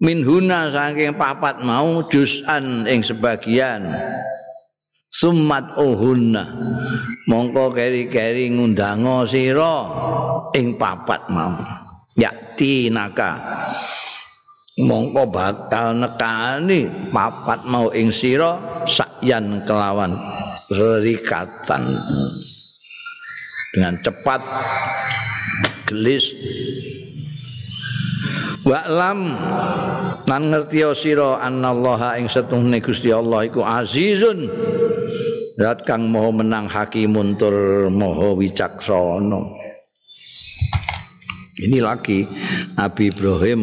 Minhuna 0.00 0.72
saking 0.72 1.16
papat 1.20 1.60
mau 1.60 2.00
jusan 2.08 2.88
ing 2.88 3.04
sebagian. 3.04 3.84
Summat 5.12 5.76
uhunna. 5.76 6.56
Mongko 7.28 7.68
keri-keri 7.68 8.48
ngundango 8.48 9.28
sira 9.28 9.76
ing 10.56 10.80
papat 10.80 11.28
mau. 11.28 11.52
Yakti 12.16 12.88
naka 12.88 13.36
mongko 14.74 15.30
bakal 15.30 15.94
nekani 15.94 16.90
papat 17.14 17.62
mau 17.62 17.94
ing 17.94 18.10
sira 18.10 18.58
sakyan 18.90 19.62
kelawan 19.62 20.18
rikatan 20.98 21.94
dengan 23.70 23.94
cepat 24.02 24.42
gelis. 25.86 26.26
Wa'lam 28.64 29.36
lan 30.24 30.42
ngerti 30.48 30.82
sira 30.96 31.38
annallaha 31.44 32.16
ing 32.16 32.26
setuhne 32.26 32.80
Gusti 32.80 33.12
Allah 33.14 33.46
iku 33.46 33.62
azizun. 33.62 34.48
Zat 35.54 35.86
kang 35.86 36.10
maha 36.10 36.34
menang 36.34 36.66
hakimun 36.66 37.38
tur 37.38 37.86
maha 37.86 38.34
wicaksana 38.34 39.63
ini 41.64 41.78
lagi 41.80 42.28
Nabi 42.76 43.08
Ibrahim. 43.08 43.60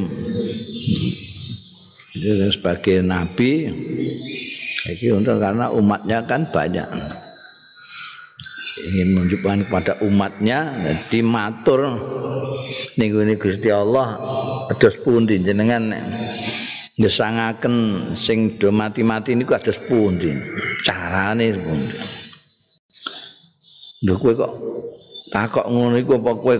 Itu 2.11 2.27
sebagai 2.51 2.99
nabi. 2.99 3.71
Ini 4.81 5.15
untuk 5.15 5.39
karena 5.39 5.71
umatnya 5.71 6.27
kan 6.27 6.49
banyak. 6.51 6.89
Ingin 8.81 9.07
menunjukkan 9.15 9.69
kepada 9.69 9.93
umatnya 10.03 10.75
jadi 10.83 11.23
matur. 11.23 11.87
Ning 12.99 13.15
ngene 13.15 13.39
Gusti 13.39 13.71
Allah 13.71 14.19
ados 14.67 14.99
pundi 14.99 15.39
jenengan? 15.39 15.93
Ngesangaken 16.99 17.75
sing 18.19 18.59
do 18.59 18.73
mati-mati 18.73 19.31
niku 19.37 19.55
ados 19.55 19.79
pundi? 19.87 20.35
Carane 20.83 21.55
pundi? 21.55 21.95
Lho 24.01 24.17
kowe 24.17 24.33
kok 24.33 24.53
takok 25.29 25.69
ngono 25.69 25.95
iku 26.01 26.17
apa 26.19 26.31
kowe 26.35 26.55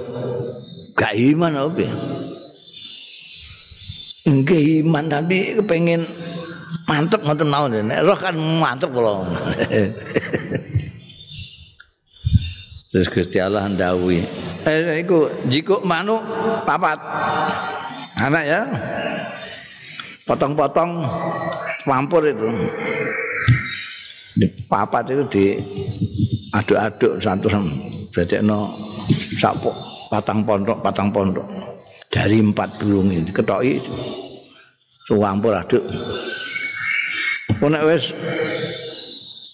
gak 1.02 1.18
iman 1.18 1.58
apa 1.58 1.90
Nggih 4.22 4.86
iman 4.86 5.10
tapi 5.10 5.58
kepengin 5.58 6.06
mantep 6.86 7.26
ngoten 7.26 7.50
mawon 7.50 7.74
nek 7.90 8.06
roh 8.06 8.14
kan 8.14 8.38
mantep 8.38 8.94
kula 8.94 9.26
Terus 12.92 13.08
Gusti 13.08 13.40
Allah 13.40 13.72
ndawuhi. 13.72 14.20
Eh 14.68 15.00
iku 15.00 15.32
jikuk 15.48 15.80
manuk 15.88 16.20
papat. 16.68 17.00
Anak 18.20 18.44
ya. 18.44 18.68
Potong-potong 20.28 21.00
campur 21.88 22.28
itu. 22.28 22.52
Di 24.36 24.44
papat 24.68 25.08
itu 25.08 25.24
di 25.32 25.46
aduk-aduk 26.52 27.24
satu 27.24 27.48
berarti 28.12 28.44
no 28.44 28.76
sapu 29.40 29.72
patang 30.12 30.44
pondok 30.44 30.84
patang 30.84 31.08
pondok. 31.16 31.48
Dari 32.12 32.44
empat 32.44 32.76
burung 32.84 33.08
ini 33.08 33.32
ketoki. 33.32 33.80
Suwampur 35.08 35.56
aduk. 35.56 35.88
Nek 37.64 37.84
wis 37.88 38.12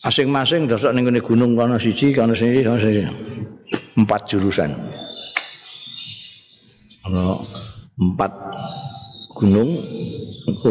masing-masing 0.01 0.65
dosok 0.65 0.97
ning 0.97 1.05
gunung 1.21 1.53
kono 1.53 1.77
siji 1.77 2.17
kono 2.17 2.33
siji 2.33 2.65
kono 2.65 2.81
siji. 2.81 3.05
Empat 3.93 4.25
jurusan. 4.25 4.73
Ono 7.05 7.45
empat 8.01 8.33
gunung. 9.37 9.77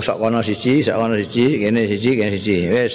Sak 0.02 0.18
kono 0.18 0.42
siji 0.42 0.82
sak 0.82 0.98
kono 0.98 1.14
siji 1.14 1.62
kene 1.62 1.86
siji 1.86 2.10
kene 2.18 2.34
siji. 2.34 2.66
Wis. 2.66 2.94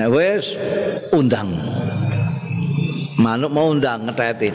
Nek 0.00 0.08
wis 0.08 0.56
undang 1.12 1.52
manuk 3.20 3.52
mau 3.52 3.68
undang 3.76 4.08
ngeteti. 4.08 4.48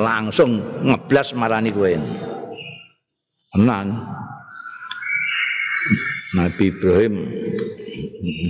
Langsung 0.00 0.64
ngeblas 0.80 1.36
marani 1.36 1.68
kowe. 1.72 1.92
Tenan. 3.52 3.86
Nabi 6.36 6.68
Ibrahim 6.68 7.14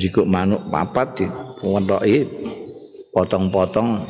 jika 0.03 0.27
manuk 0.27 0.59
papat 0.75 1.23
di 1.23 1.27
pontoki 1.63 2.27
potong-potong 3.15 4.03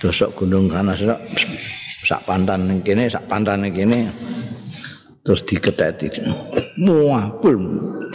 dosok 0.00 0.32
gunung 0.32 0.72
kana 0.72 0.96
sak 0.96 2.24
pantan 2.24 2.72
ning 2.72 2.80
kene 2.80 3.12
sak 3.12 3.28
pantan 3.28 3.68
ning 3.68 3.76
kene. 3.76 4.08
Terus 5.22 5.44
diketeti 5.46 6.08
muapul 6.80 7.54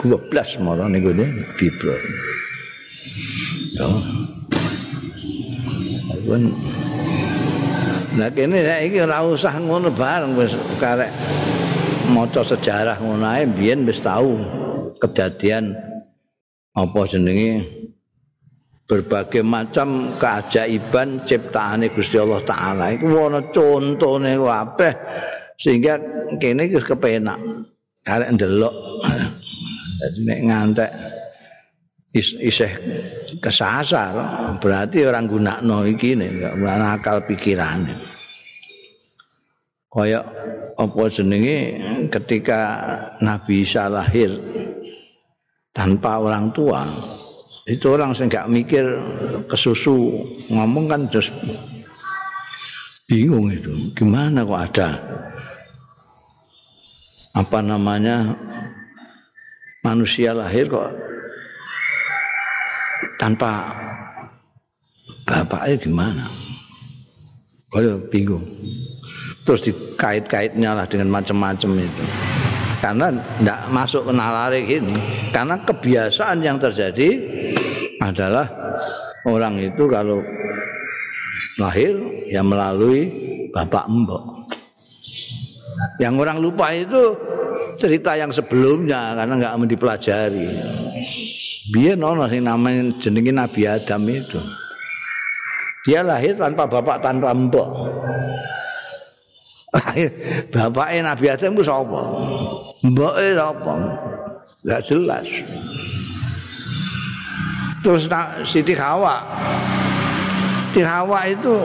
12 0.02 0.66
mara 0.66 0.90
ning 0.90 1.06
gone 1.06 1.24
Nabi 1.24 1.66
Ibrahim. 1.70 2.14
Ya 3.78 3.88
Nah 8.18 8.30
kene 8.36 8.60
iki 8.84 9.00
ora 9.00 9.24
usah 9.24 9.56
ngono 9.64 9.88
bareng 9.96 10.36
wis 10.36 10.52
karek 10.76 11.08
maca 12.12 12.44
sejarah 12.44 13.00
ngono 13.00 13.24
ae 13.24 13.48
biyen 13.48 13.88
wis 13.88 14.04
tau 14.04 14.36
kejadian 15.00 15.72
apa 16.76 17.00
jenenge 17.08 17.64
berbagai 18.88 19.44
macam 19.44 20.16
keajaiban 20.16 21.24
ciptaane 21.28 21.92
Gusti 21.92 22.20
Allah 22.20 22.44
taala. 22.44 22.92
Iku 22.96 23.08
ana 23.08 23.44
contone 23.52 24.36
kabeh 24.36 24.94
sehingga 25.60 26.00
kene 26.40 26.68
wis 26.68 26.84
kepenak 26.84 27.40
arek 28.04 28.36
ndelok. 28.36 28.76
Nek 30.28 30.40
ngantek 30.44 30.92
isih 32.20 32.72
kesasar. 33.40 34.14
Berarti 34.60 35.06
orang 35.06 35.30
gunakno 35.30 35.86
iki 35.86 36.18
nek 36.18 36.58
akal 36.66 37.24
pikirane. 37.24 37.96
Kaya 39.88 40.22
apa 40.78 41.02
jenenge? 41.10 41.60
Ketika 42.14 42.60
Nabi 43.24 43.66
Isa 43.66 43.90
lahir 43.90 44.36
tanpa 45.74 46.22
orang 46.22 46.54
tua. 46.54 46.86
Itu 47.68 48.00
orang 48.00 48.16
sing 48.16 48.32
mikir 48.32 48.86
kesusu. 49.52 50.24
Ngomong 50.54 50.86
kan 50.88 51.02
terus 51.12 51.34
bingung 53.10 53.52
itu. 53.52 53.92
Gimana 53.98 54.46
kok 54.46 54.64
ada 54.72 54.90
apa 57.36 57.60
namanya? 57.64 58.38
Manusia 59.86 60.36
lahir 60.36 60.68
kok 60.68 60.92
tanpa 63.18 63.74
bapaknya 65.28 65.76
gimana? 65.80 66.26
Kalau 67.72 68.00
bingung. 68.08 68.46
Terus 69.44 69.64
dikait-kaitnya 69.64 70.76
lah 70.76 70.86
dengan 70.88 71.12
macam-macam 71.12 71.72
itu. 71.80 72.04
Karena 72.78 73.10
tidak 73.10 73.60
masuk 73.74 74.06
ke 74.06 74.14
nalari 74.14 74.62
ini 74.70 74.94
karena 75.34 75.58
kebiasaan 75.66 76.46
yang 76.46 76.62
terjadi 76.62 77.10
adalah 78.06 78.46
orang 79.26 79.58
itu 79.58 79.90
kalau 79.90 80.22
lahir 81.58 81.98
ya 82.30 82.46
melalui 82.46 83.10
bapak 83.50 83.90
mbok. 83.90 84.46
Yang 85.98 86.14
orang 86.22 86.38
lupa 86.38 86.70
itu 86.74 87.18
cerita 87.78 88.14
yang 88.14 88.30
sebelumnya 88.30 89.18
karena 89.18 89.34
nggak 89.42 89.70
dipelajari 89.70 90.50
biar 91.74 92.00
nono 92.00 92.28
sih 92.32 92.40
namanya 92.40 92.96
jenengi 93.04 93.32
Nabi 93.36 93.68
Adam 93.68 94.08
itu 94.08 94.40
dia 95.84 96.04
lahir 96.04 96.36
tanpa 96.36 96.68
bapak 96.68 97.04
tanpa 97.04 97.36
mbok 97.36 97.70
bapaknya 100.56 101.12
Nabi 101.12 101.26
Adam 101.28 101.56
itu 101.56 101.64
siapa 101.68 102.02
Mbake 102.86 103.34
apa? 103.42 103.74
Enggak 104.62 104.82
jelas. 104.86 105.28
Terus 107.82 108.06
Siti 108.46 108.74
Hawa. 108.78 109.24
Siti 110.70 110.82
Hawa 110.86 111.20
itu 111.26 111.56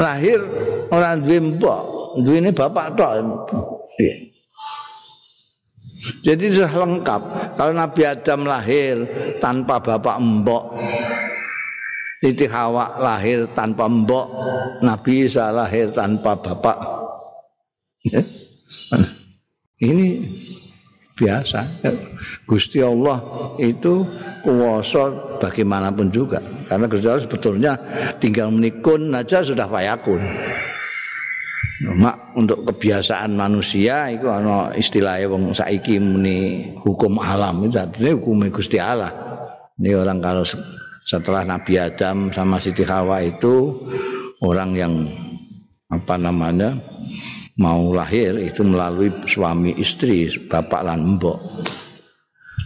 lahir 0.00 0.40
orang 0.88 1.20
duwe 1.24 1.38
mbok, 1.44 1.82
duwe 2.24 2.48
bapak 2.56 2.96
tok. 2.96 3.52
Jadi 6.22 6.54
sudah 6.54 6.72
lengkap. 6.72 7.22
Kalau 7.58 7.72
Nabi 7.74 8.02
Adam 8.06 8.40
lahir 8.46 8.94
tanpa 9.42 9.82
bapak 9.82 10.16
mbok, 10.22 10.64
Siti 12.22 12.46
Hawa 12.46 12.98
lahir 12.98 13.50
tanpa 13.52 13.90
mbok, 13.90 14.26
Nabi 14.82 15.26
Isa 15.26 15.50
lahir 15.50 15.90
tanpa 15.90 16.38
bapak. 16.38 16.78
Ya. 18.06 18.22
Ini 19.82 20.06
biasa. 21.16 21.82
Gusti 22.46 22.80
Allah 22.84 23.18
itu 23.58 24.06
kuasa 24.44 25.10
bagaimanapun 25.42 26.12
juga. 26.12 26.38
Karena 26.70 26.86
Gusti 26.86 27.06
Allah 27.08 27.24
sebetulnya 27.24 27.72
tinggal 28.22 28.52
menikun 28.52 29.10
aja 29.16 29.42
sudah 29.42 29.66
fayakun. 29.66 30.22
Mak 31.76 32.32
untuk 32.40 32.64
kebiasaan 32.64 33.36
manusia 33.36 34.08
itu 34.08 34.32
ana 34.32 34.72
istilahnya 34.72 35.28
wong 35.28 35.52
saiki 35.52 36.00
muni 36.00 36.72
hukum 36.80 37.20
alam 37.20 37.68
itu 37.68 37.76
hukum 38.16 38.48
Gusti 38.48 38.80
Allah. 38.80 39.12
Ini 39.76 39.92
orang 39.92 40.24
kalau 40.24 40.40
setelah 41.04 41.44
Nabi 41.44 41.76
Adam 41.76 42.32
sama 42.32 42.56
Siti 42.64 42.80
Hawa 42.80 43.20
itu 43.20 43.76
orang 44.40 44.72
yang 44.72 44.92
apa 45.92 46.16
namanya 46.16 46.80
mau 47.60 47.92
lahir 47.92 48.40
itu 48.40 48.64
melalui 48.64 49.12
suami 49.28 49.76
istri, 49.76 50.32
bapak 50.48 50.80
dan 50.80 51.20
mbok. 51.20 51.44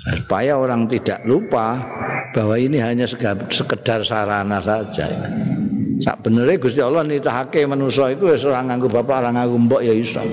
Supaya 0.06 0.54
orang 0.54 0.86
tidak 0.86 1.26
lupa 1.26 1.82
bahwa 2.30 2.54
ini 2.54 2.78
hanya 2.78 3.10
sekedar 3.50 4.06
sarana 4.06 4.62
saja. 4.62 5.10
Sak 6.00 6.24
benere 6.24 6.56
Gusti 6.56 6.80
Allah 6.80 7.04
nitahake 7.04 7.64
manusa 7.68 8.08
iku 8.12 8.32
wis 8.32 8.44
ora 8.48 8.64
nganggo 8.64 8.88
bapak 8.88 9.20
ora 9.24 9.30
nganggo 9.36 9.56
mbok 9.56 9.82
ya 9.84 9.92
iso 9.92 10.24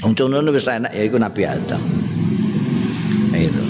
wong 0.00 0.12
ngono 0.16 0.48
wis 0.50 0.68
enak 0.68 0.92
ya 0.96 1.02
iku 1.04 1.20
Nabi 1.20 1.42
Adam 1.44 1.82
itu 3.32 3.64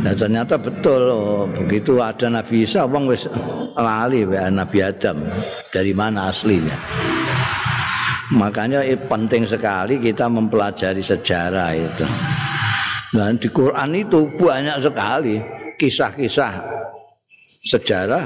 Nah 0.00 0.16
ternyata 0.16 0.56
betul 0.56 1.12
oh, 1.12 1.44
begitu 1.44 2.00
ada 2.00 2.32
Nabi 2.32 2.64
Isa 2.64 2.88
wong 2.88 3.04
wis 3.04 3.28
lali 3.76 4.24
ya 4.24 4.48
Nabi 4.48 4.80
Adam 4.80 5.28
dari 5.68 5.92
mana 5.92 6.32
aslinya. 6.32 6.72
Makanya 8.32 8.80
penting 9.10 9.44
sekali 9.44 10.00
kita 10.00 10.24
mempelajari 10.24 11.04
sejarah 11.04 11.76
itu. 11.76 12.06
Dan 13.12 13.36
di 13.36 13.52
Quran 13.52 13.92
itu 13.92 14.24
banyak 14.40 14.80
sekali 14.80 15.36
kisah-kisah 15.76 16.79
sejarah 17.64 18.24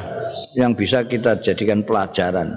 yang 0.55 0.79
bisa 0.79 1.03
kita 1.03 1.39
jadikan 1.43 1.83
pelajaran. 1.83 2.55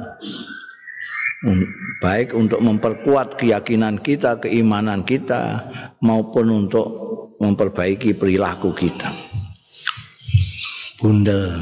Hmm, 1.46 1.66
baik 2.02 2.34
untuk 2.34 2.62
memperkuat 2.66 3.38
keyakinan 3.38 4.02
kita, 4.02 4.42
keimanan 4.42 5.06
kita 5.06 5.62
maupun 6.02 6.66
untuk 6.66 6.90
memperbaiki 7.38 8.18
perilaku 8.18 8.74
kita. 8.74 9.10
Bunda 10.98 11.62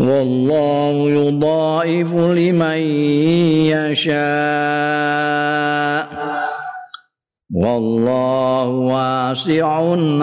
والله 0.00 1.10
يضاعف 1.10 2.14
لمن 2.14 2.80
يشاء 3.68 4.20
والله 7.54 8.64
واسع 8.68 9.66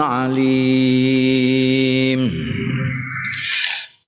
عليم 0.02 1.28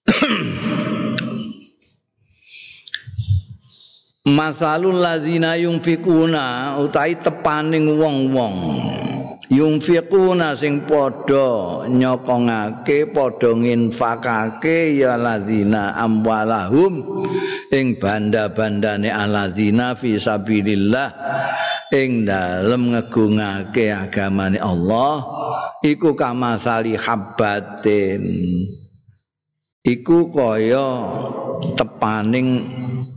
masalul 4.27 5.01
lazina 5.01 5.57
yunfikuna 5.57 6.77
utahi 6.79 7.17
tepaning 7.19 7.89
wong-wong 7.99 8.57
Yunfikuna 9.50 10.58
sing 10.58 10.86
padha 10.90 11.86
nyokongake 11.90 13.06
padha 13.14 13.50
nginfakake 13.54 14.98
ya 14.98 15.18
lazina 15.18 15.96
amwalahum 15.96 17.26
ing 17.70 17.98
banda-bandane 18.02 19.10
alazina 19.14 19.94
fi 19.94 20.18
sabilillah 20.18 21.14
ing 21.94 22.26
dalem 22.26 22.98
ngegungake 22.98 23.94
agamane 23.94 24.58
Allah 24.58 25.22
iku 25.86 26.18
kamasali 26.18 26.98
habbatin 26.98 28.26
iku 29.86 30.34
kaya 30.34 30.88
tepaning 31.78 32.66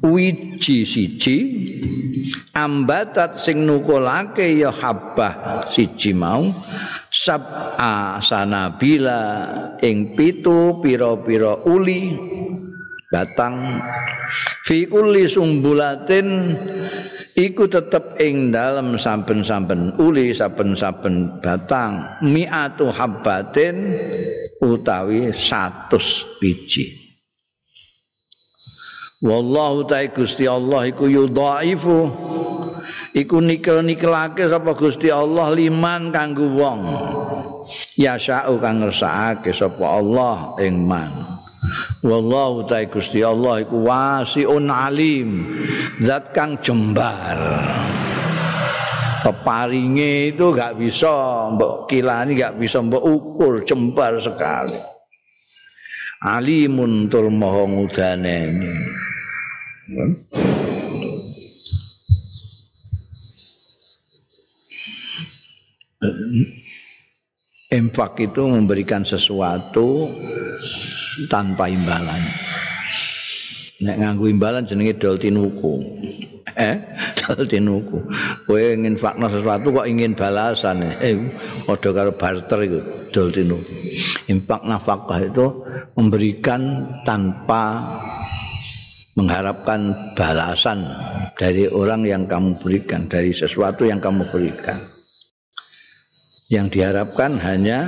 wiji 0.04 0.84
siji 0.84 1.36
ambatat 2.64 3.38
sing 3.38 3.62
nukulake 3.62 4.58
ya 4.58 4.74
habbah 4.74 5.66
siji 5.70 6.10
mau. 6.10 6.50
Sab'a 7.08 8.20
sanabila 8.20 9.22
ing 9.80 10.18
pitu 10.18 10.82
pira-pira 10.82 11.62
uli 11.64 12.12
batang. 13.08 13.80
Fi 14.68 14.84
kulli 14.84 15.24
sumbulatin 15.24 16.52
iku 17.32 17.64
tetep 17.64 18.20
ing 18.20 18.52
dalem 18.52 19.00
saben-saben 19.00 19.96
uli 19.96 20.34
saben-saben 20.36 21.40
batang. 21.40 22.04
Mi'atu 22.20 22.92
habbatin 22.92 23.96
utawi 24.60 25.32
100 25.32 26.42
biji 26.42 27.07
Wallahu 29.18 29.82
ta'ala 29.82 30.14
Gusti 30.14 30.46
Allah 30.46 30.94
iku 30.94 31.10
yudhaifu 31.10 32.06
iku 33.18 33.36
nikel-nikelake 33.42 34.46
sapa 34.46 34.78
Gusti 34.78 35.10
Allah 35.10 35.50
liman 35.58 36.14
kanggo 36.14 36.46
wong. 36.54 36.86
Ya 37.98 38.14
sya'u 38.14 38.62
kang 38.62 38.78
ngersakake 38.78 39.50
sapa 39.50 39.82
Allah 39.82 40.54
ing 40.62 40.86
man. 40.86 41.10
Wallahu 42.06 42.70
ta'ala 42.70 42.86
Gusti 42.94 43.26
Allah 43.26 43.66
iku 43.66 43.90
wasiun 43.90 44.70
alim 44.70 45.50
zat 45.98 46.30
kang 46.30 46.62
jembar. 46.62 47.42
Peparinge 49.18 50.30
itu 50.30 50.54
gak 50.54 50.78
bisa 50.78 51.50
mbok 51.58 51.90
kilani 51.90 52.38
gak 52.38 52.54
bisa 52.54 52.78
mbok 52.78 53.02
ukur 53.02 53.66
jembar 53.66 54.14
sekali 54.22 54.78
alimun 56.22 57.06
tur 57.06 57.30
maha 57.30 57.64
ngudane 57.66 58.38
Infak 67.68 68.16
itu 68.22 68.48
memberikan 68.48 69.04
sesuatu 69.04 70.08
tanpa 71.28 71.68
imbalan. 71.68 72.24
Nek 73.84 73.96
nganggo 74.00 74.24
imbalan 74.30 74.64
jenenge 74.64 74.96
dol 74.96 75.20
tinuku. 75.20 75.74
Eh, 76.58 76.74
dol 77.22 77.46
tinuku. 77.46 78.02
Kowe 78.42 78.58
nginfakno 78.58 79.30
sesuatu 79.30 79.70
kok 79.70 79.86
ingin 79.86 80.18
balasan. 80.18 80.90
Eh, 80.98 81.14
padha 81.62 81.94
karo 81.94 82.18
barter 82.18 82.58
iku 82.66 82.80
dol 83.14 83.30
tinuku. 83.30 83.94
Infak 84.26 84.66
nafkah 84.66 85.22
itu 85.22 85.46
memberikan 85.94 86.90
tanpa 87.06 87.94
mengharapkan 89.14 90.14
balasan 90.18 90.82
dari 91.38 91.70
orang 91.70 92.02
yang 92.02 92.26
kamu 92.26 92.58
berikan, 92.58 93.06
dari 93.06 93.30
sesuatu 93.30 93.86
yang 93.86 94.02
kamu 94.02 94.26
berikan. 94.26 94.82
Yang 96.50 96.74
diharapkan 96.74 97.38
hanya 97.38 97.86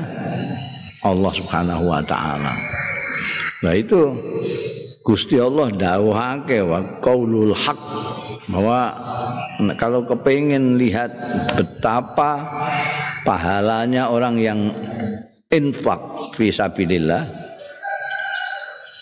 Allah 1.03 1.33
Subhanahu 1.35 1.91
wa 1.91 2.03
taala. 2.07 2.55
Nah 3.67 3.75
itu 3.75 4.15
Gusti 5.03 5.43
Allah 5.43 5.75
dawuhake 5.75 6.63
wa 6.63 7.03
qaulul 7.03 7.57
haq 7.57 7.83
bahwa 8.49 8.95
kalau 9.77 10.09
kepingin 10.09 10.81
lihat 10.81 11.13
betapa 11.59 12.49
pahalanya 13.27 14.09
orang 14.09 14.41
yang 14.41 14.61
infak 15.53 16.01
fi 16.39 16.49
sabilillah 16.55 17.27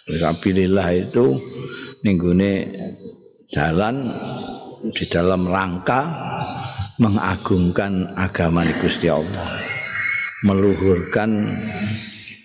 Fisabilillah 0.08 0.88
itu 0.96 1.36
ninggune 2.00 2.64
jalan 3.52 4.08
di 4.96 5.04
dalam 5.04 5.44
rangka 5.44 6.08
mengagungkan 6.96 8.16
agama 8.16 8.64
Gusti 8.80 9.12
Allah 9.12 9.52
meluhurkan 10.48 11.60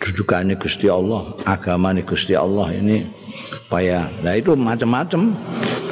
dudukannya 0.04 0.60
Gusti 0.60 0.92
Allah 0.92 1.24
agama 1.48 1.96
Gusti 2.04 2.36
Allah 2.36 2.68
ini 2.76 3.08
supaya 3.48 4.12
nah 4.20 4.36
itu 4.36 4.60
macam-macam 4.60 5.32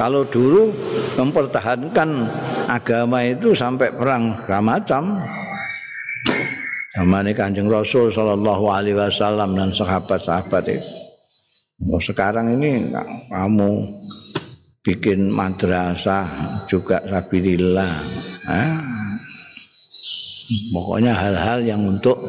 kalau 0.02 0.26
dulu 0.26 0.74
mempertahankan 1.14 2.26
agama 2.66 3.22
itu 3.22 3.54
sampai 3.54 3.94
perang 3.94 4.42
macam 4.58 5.22
zaman 6.98 7.30
Kanjeng 7.30 7.70
Rasul 7.70 8.10
Shallallahu 8.10 8.66
Alaihi 8.66 8.98
Wasallam 8.98 9.54
dan 9.54 9.70
sahabat-sahabat 9.70 10.66
itu 10.74 10.90
Oh, 11.90 11.98
sekarang 11.98 12.54
ini 12.54 12.94
kamu 13.26 13.90
bikin 14.86 15.26
madrasah 15.34 16.30
juga 16.70 17.02
sabilillah. 17.02 17.94
Eh? 18.46 18.70
Pokoknya 20.70 21.10
hal-hal 21.16 21.66
yang 21.66 21.82
untuk 21.82 22.22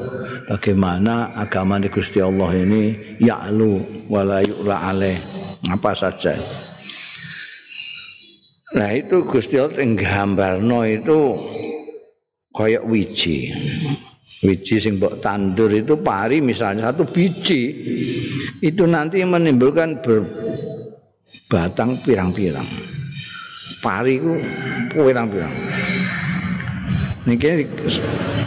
bagaimana 0.50 1.38
agama 1.38 1.78
di 1.78 1.86
Gusti 1.94 2.18
Allah 2.18 2.50
ini 2.56 2.98
ya'lu 3.22 3.78
wala 4.10 4.42
yu'la. 4.42 4.96
Apa 5.70 5.92
saja. 5.94 6.34
Nah 8.74 8.90
itu 8.90 9.22
Gusti 9.22 9.62
Allah 9.62 9.78
yang 9.78 9.94
gambarno 9.94 10.82
itu 10.82 11.38
kayak 12.58 12.86
wiji. 12.90 13.54
Wiji 14.44 14.76
sing 14.82 14.98
mbok 14.98 15.22
tandur 15.22 15.70
itu 15.72 15.94
pari 16.02 16.42
misalnya 16.42 16.90
satu 16.92 17.06
biji 17.08 17.62
itu 18.60 18.84
nanti 18.84 19.22
menimbulkan 19.24 20.02
ber, 20.02 20.26
batang 21.48 22.02
pirang-pirang. 22.02 22.66
Pari 23.80 24.20
ku 24.20 24.42
pirang-pirang. 24.92 25.54
Niki 27.24 27.64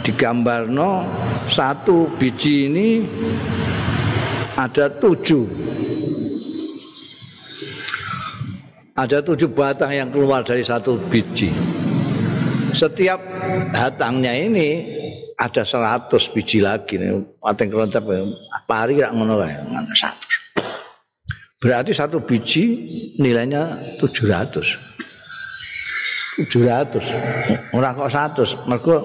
digambarno 0.05 1.07
satu 1.49 2.11
biji 2.19 2.69
ini 2.69 2.87
ada 4.59 4.91
tujuh. 4.91 5.45
Ada 8.97 9.21
tujuh 9.21 9.53
batang 9.53 9.93
yang 9.93 10.09
keluar 10.09 10.41
dari 10.41 10.65
satu 10.65 10.97
biji. 10.97 11.53
Setiap 12.73 13.21
batangnya 13.69 14.33
ini 14.33 14.89
ada 15.37 15.61
seratus 15.61 16.25
biji 16.33 16.65
lagi. 16.65 16.97
Pateng 17.37 17.69
kelontep 17.69 18.01
pari 18.65 18.97
rak 18.97 19.13
ngono 19.13 19.45
satu. 19.93 20.25
Berarti 21.61 21.93
satu 21.93 22.25
biji 22.25 22.63
nilainya 23.21 23.97
tujuh 24.01 24.33
ratus. 24.33 24.81
Tujuh 26.41 26.65
ratus. 26.65 27.05
Orang 27.77 28.01
kok 28.01 28.09
satu. 28.09 28.49
Mereka 28.65 28.95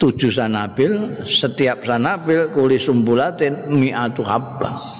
tujuh 0.00 0.32
sanabil. 0.32 0.96
Setiap 1.28 1.84
sanabil 1.84 2.48
kuli 2.56 2.80
sumbulatin 2.80 3.68
mi'atu 3.68 4.24
habba. 4.24 4.96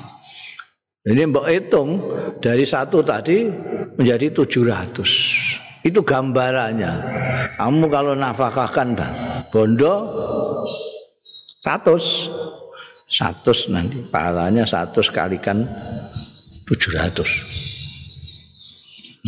Ini 1.09 1.33
mbak 1.33 1.49
hitung 1.49 2.05
dari 2.45 2.69
satu 2.69 3.01
tadi 3.01 3.49
menjadi 4.01 4.33
tujuh 4.33 4.65
ratus. 4.65 5.11
Itu 5.85 6.01
gambarannya. 6.01 6.93
Kamu 7.61 7.87
kalau 7.93 8.17
nafkahkan 8.17 8.97
bondo 9.53 9.95
satu, 11.61 12.01
satu 13.05 13.53
nanti 13.69 14.01
pahalanya 14.09 14.65
satu 14.65 15.05
kalikan 15.13 15.69
tujuh 16.65 16.97
ratus. 16.97 17.29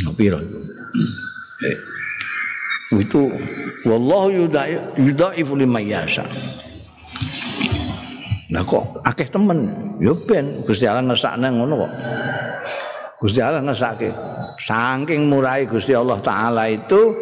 Ngapiro 0.00 0.40
itu 3.00 3.32
wallahu 3.88 4.28
yudaifu 5.00 5.52
lima 5.56 5.80
yasa 5.80 6.28
nah 8.52 8.60
kok 8.68 9.00
akeh 9.08 9.32
temen? 9.32 9.64
Yo 9.96 10.12
ben 10.28 10.60
Gusti 10.68 10.84
Allah 10.84 11.08
ngesakne 11.08 11.48
ngono 11.56 11.88
kok 11.88 11.92
Gusti 13.22 13.38
Allah 13.38 13.62
ngesake. 13.62 14.10
Saking 14.66 15.30
murai 15.30 15.70
Gusti 15.70 15.94
Allah 15.94 16.18
taala 16.18 16.66
itu 16.66 17.14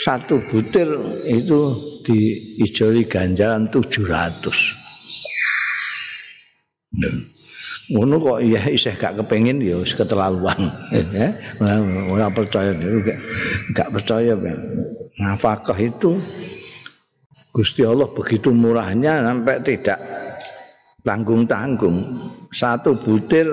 satu 0.00 0.40
butir 0.48 0.88
itu 1.28 1.76
diijoli 2.02 3.04
ganjaran 3.06 3.68
700 3.70 4.82
ngono 7.92 8.16
kok 8.22 8.38
iya 8.40 8.62
isih 8.72 8.94
gak 8.96 9.20
kepengin 9.20 9.60
ya 9.60 9.76
wis 9.76 9.92
keterlaluan. 9.92 10.70
Ya 11.12 11.34
ora 12.12 12.32
percaya 12.32 12.72
gak, 12.72 13.18
gak 13.76 13.88
percaya 13.92 14.32
nafkah 15.20 15.76
itu 15.76 16.16
Gusti 17.52 17.84
Allah 17.84 18.08
begitu 18.08 18.48
murahnya 18.48 19.20
sampai 19.20 19.60
tidak 19.60 20.00
tanggung-tanggung. 21.04 22.00
Satu 22.48 22.96
butir 22.96 23.44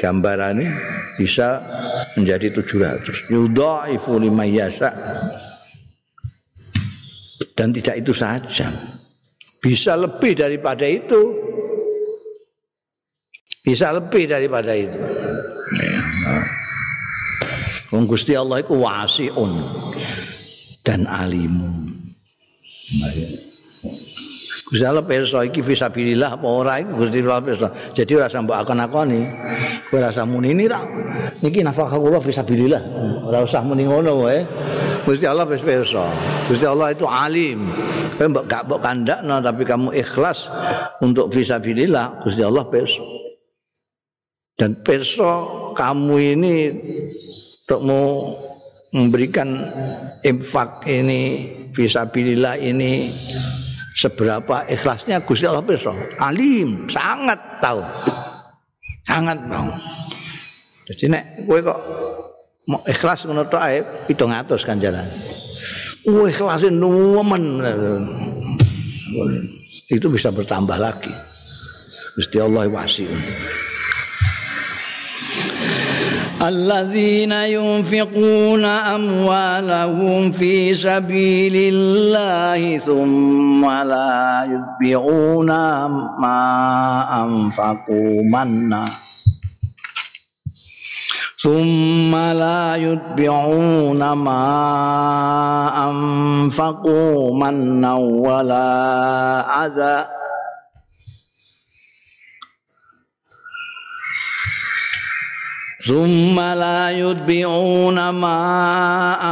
gambaran 0.00 0.60
ini 0.60 0.68
bisa 1.16 1.62
menjadi 2.18 2.60
700 2.60 3.30
yudhaifu 3.30 4.18
lima 4.18 4.44
yasa 4.46 4.90
dan 7.54 7.70
tidak 7.70 8.02
itu 8.02 8.12
saja. 8.14 8.68
Bisa 9.62 9.96
lebih 9.96 10.36
daripada 10.36 10.84
itu. 10.84 11.22
Bisa 13.64 13.96
lebih 13.96 14.28
daripada 14.28 14.76
itu. 14.76 15.00
Wong 17.94 18.04
Gusti 18.10 18.36
Allah 18.36 18.60
iku 18.60 18.82
wasiun 18.82 19.52
dan 20.84 21.08
alimun. 21.08 21.96
Gusti 24.74 24.82
Allah 24.82 25.06
pirsa 25.06 25.46
iki 25.46 25.62
fisabilillah 25.62 26.34
apa 26.34 26.46
ora 26.50 26.82
iki 26.82 26.90
Gusti 26.98 27.22
Allah 27.22 27.46
pirsa. 27.46 27.70
Jadi 27.94 28.12
ora 28.18 28.26
sampe 28.26 28.50
akon-akoni. 28.50 29.22
Kowe 29.86 30.02
ora 30.02 30.10
usah 30.10 30.26
muni 30.26 30.50
ini 30.50 30.66
ra. 30.66 30.82
Niki 31.46 31.62
nafkah 31.62 31.94
kula 31.94 32.18
fisabilillah. 32.18 32.82
Ora 33.30 33.46
usah 33.46 33.62
muni 33.62 33.86
ngono 33.86 34.26
wae. 34.26 34.42
Gusti 35.06 35.30
Allah 35.30 35.46
wis 35.46 35.62
pirsa. 35.62 36.10
Gusti 36.50 36.66
Allah 36.66 36.90
itu 36.90 37.06
alim. 37.06 37.70
Kowe 38.18 38.26
mbok 38.26 38.50
gak 38.50 38.66
mbok 38.66 38.82
kandakno 38.82 39.38
tapi 39.38 39.62
kamu 39.62 39.94
ikhlas 39.94 40.50
untuk 40.98 41.30
fisabilillah, 41.30 42.26
Gusti 42.26 42.42
Allah 42.42 42.66
pirsa. 42.66 43.22
dan 44.54 44.78
perso 44.86 45.74
kamu 45.74 46.38
ini 46.38 46.56
untuk 47.66 47.80
mau 47.82 48.30
memberikan 48.94 49.66
infak 50.22 50.86
ini 50.86 51.50
visabilillah 51.74 52.54
ini 52.62 53.10
seberapa 53.94 54.66
ikhlasnya 54.66 55.22
Gusti 55.22 55.46
Allah 55.46 55.62
perso 55.62 55.94
alim 56.18 56.90
sangat 56.90 57.38
tahu. 57.62 57.80
Sangat 59.06 59.38
tahu. 59.46 59.68
Jadi 60.90 61.04
nek 61.14 61.24
kowe 61.46 61.58
kok 61.62 61.78
mau 62.68 62.80
ikhlas 62.84 63.24
ngono 63.24 63.46
tok 63.46 63.62
ae 63.62 63.78
700 64.10 64.66
kan 64.66 64.76
jalan. 64.82 65.06
Oh 66.10 66.28
ikhlasin 66.28 66.76
nuwemen. 66.76 67.62
Itu 69.88 70.10
bisa 70.10 70.34
bertambah 70.34 70.76
lagi. 70.76 71.12
Gusti 72.18 72.38
Allah 72.38 72.68
wasi 72.68 73.06
الذين 76.42 77.32
ينفقون 77.32 78.64
أموالهم 78.64 80.30
في 80.32 80.74
سبيل 80.74 81.52
الله 81.74 82.78
ثم 82.78 83.64
لا 83.64 84.48
يتبعون 84.50 85.46
ما 86.18 86.42
أنفقوا 87.22 88.22
منا. 88.32 88.84
ثم 91.42 92.16
لا 92.16 92.76
يتبعون 92.76 94.12
ما 94.12 94.46
أنفقوا 95.90 97.34
منا 97.36 97.94
ولا 97.94 98.66
أذى. 99.66 100.23
ثم 105.86 106.40
لا 106.40 106.90
يتبعون 106.90 108.08
ما 108.08 108.40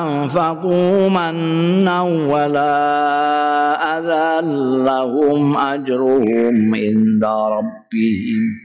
أنفقوا 0.02 1.08
منا 1.08 2.02
ولا 2.02 2.78
أذى 3.98 4.46
لهم 4.84 5.56
أجرهم 5.56 6.74
عند 6.74 7.24
ربهم 7.24 8.62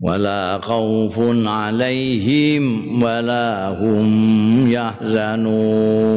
ولا 0.00 0.60
خوف 0.62 1.18
عليهم 1.46 3.02
ولا 3.02 3.68
هم 3.68 4.70
يحزنون. 4.70 6.12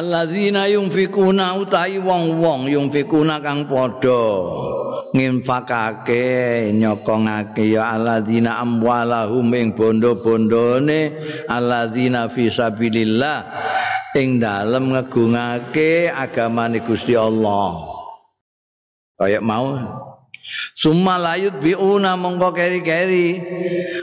Alladzina 0.00 0.64
yunfikuna 0.64 1.60
utahi 1.60 2.00
wong-wong 2.00 2.72
yunfikuna 2.72 3.44
kang 3.44 3.68
padha 3.68 4.24
nginfakake 5.12 6.24
nyokongake. 6.72 7.76
Ya 7.76 7.92
alladzina 7.92 8.56
amwalahum 8.64 9.52
ing 9.52 9.76
bondo-bondone 9.76 11.12
alladzina 11.44 12.32
fi 12.32 12.48
sabilillah 12.48 13.44
ing 14.16 14.40
dalem 14.40 14.96
ngegungake 14.96 16.08
agamane 16.08 16.80
Gusti 16.80 17.12
Allah. 17.12 17.84
Kaya 19.20 19.44
mau? 19.44 19.76
Summa 20.74 21.14
layut 21.20 21.60
biuna 21.62 22.16
mongko 22.16 22.56
keri-keri. 22.56 23.38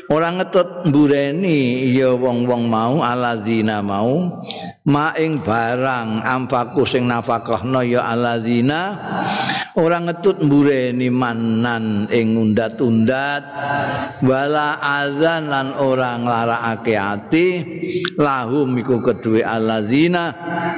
Orang 0.07 0.39
ngetut 0.39 0.87
mbureni 0.87 1.91
ya 1.91 2.15
wong-wong 2.15 2.71
mau 2.71 3.03
aladzina 3.03 3.83
mau 3.83 4.39
maing 4.87 5.43
barang 5.43 6.23
ampaku 6.23 6.87
sing 6.87 7.11
nafakahna 7.11 7.83
ya 7.83 8.07
aladzina 8.07 8.95
orang 9.75 10.07
ngetut 10.07 10.39
mbureni 10.39 11.11
manan 11.11 12.07
ing 12.07 12.39
undat-undat 12.39 13.43
wala 14.23 14.79
azan 14.79 15.51
lan 15.51 15.75
orang 15.75 16.23
larakake 16.23 16.95
ati 16.95 17.47
lahum 18.15 18.79
iku 18.79 19.03
kedue 19.03 19.43
aladzina 19.43 20.31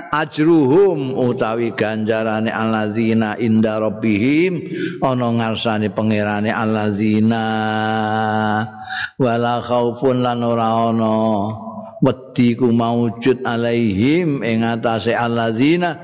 ajruhum 0.10 1.14
utawi 1.14 1.70
ganjarane 1.78 2.50
aladzina 2.50 3.38
inda 3.38 3.78
rabbihim 3.78 4.58
ana 5.06 5.38
ngarsane 5.38 5.94
pangerane 5.94 6.50
alladzina 6.50 7.46
wala 9.22 9.62
khaufun 9.62 10.26
lan 10.26 10.42
ora 10.42 10.90
ana 10.90 11.69
wedi 12.00 12.56
ku 12.56 12.72
maujud 12.72 13.44
alaihim 13.44 14.40
ing 14.40 14.64
atase 14.64 15.12
alladzina 15.12 16.00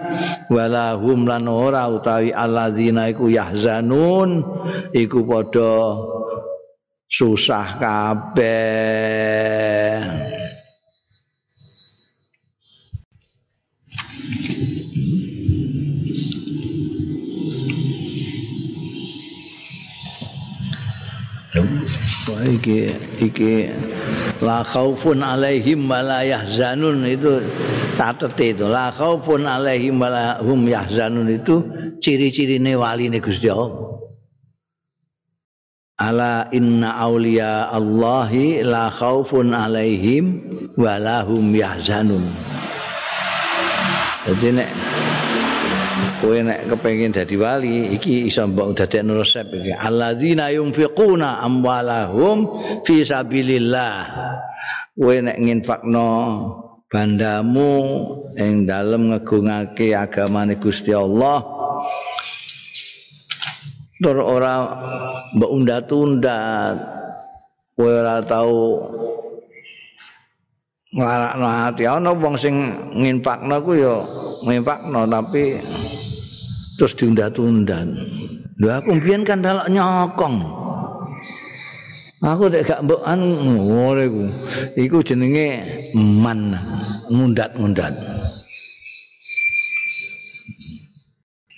walahum 0.51 1.23
lan 1.23 1.47
ora 1.47 1.87
utawi 1.87 2.35
alladzina 2.35 3.07
iku 3.11 3.31
yahzanun 3.31 4.43
iku 4.91 5.23
padha 5.23 5.95
susah 7.07 7.79
kabeh. 7.79 8.43
Iki 22.45 22.77
iki 23.23 23.71
la 24.41 24.63
khaufun 24.63 25.23
alaihim 25.23 25.87
wala 25.87 26.25
yahzanun. 26.25 27.05
Itu 27.07 27.43
catet 27.95 28.55
itu. 28.55 28.65
La 28.67 28.91
khaufun 28.91 29.47
alaihim 29.47 30.01
wala 30.01 30.41
hum 30.43 30.67
yahzanun. 30.67 31.31
Itu 31.31 31.63
ciri-cirine 32.01 32.75
waline 32.75 33.23
Gusti 33.23 33.47
Allah. 33.47 33.85
Ala 35.95 36.51
inna 36.51 36.99
auliya 36.99 37.71
Allahi 37.71 38.59
la 38.67 38.91
khaufun 38.91 39.55
alaihim 39.55 40.43
wala 40.75 41.23
hum 41.23 41.55
yahzanun. 41.55 42.35
Jadi 44.25 44.57
nek 44.57 44.69
kowe 46.19 46.37
nek 46.41 46.71
kepengin 46.71 47.11
dadi 47.11 47.35
wali 47.35 47.95
iki 47.95 48.27
iso 48.29 48.47
mbok 48.47 48.77
dadekno 48.77 49.19
resep 49.19 49.51
iki. 49.51 49.71
Alladzina 49.75 50.51
yunfiquna 50.53 51.43
amwalahum 51.43 52.47
fi 52.87 53.03
sabilillah. 53.03 53.97
Kowe 54.95 55.15
nek 55.19 55.37
nginfakno 55.39 56.07
bandamu 56.87 57.73
ing 58.39 58.63
dalem 58.63 59.11
ngegungake 59.11 59.91
agamane 59.91 60.55
Gusti 60.55 60.95
Allah 60.95 61.43
tur 63.99 64.19
ora 64.19 64.55
mbok 65.35 65.51
undat-undat 65.55 66.77
kowe 67.75 67.91
ora 67.91 68.19
tau 68.23 68.55
nglarakno 70.95 71.47
ati 71.67 71.83
ana 71.83 72.15
wong 72.15 72.39
sing 72.39 72.55
nginfakno 72.95 73.55
ku 73.59 73.71
ya 73.75 73.95
nginfakno 74.47 75.03
tapi 75.11 75.59
terus 76.79 76.95
diundat-undat. 76.95 77.87
Lho 78.55 78.69
aku 78.71 78.95
mbiyen 78.95 79.27
kan 79.27 79.43
dalok 79.43 79.67
nyokong. 79.67 80.37
Aku 82.23 82.47
nek 82.47 82.63
gak 82.63 82.81
mbok 82.87 83.03
anu 83.03 83.27
ngono 83.67 84.01
iku. 84.01 84.23
Iku 84.79 84.97
jenenge 85.03 85.47
man 85.93 86.55
ngundat-ngundat. 87.11 87.93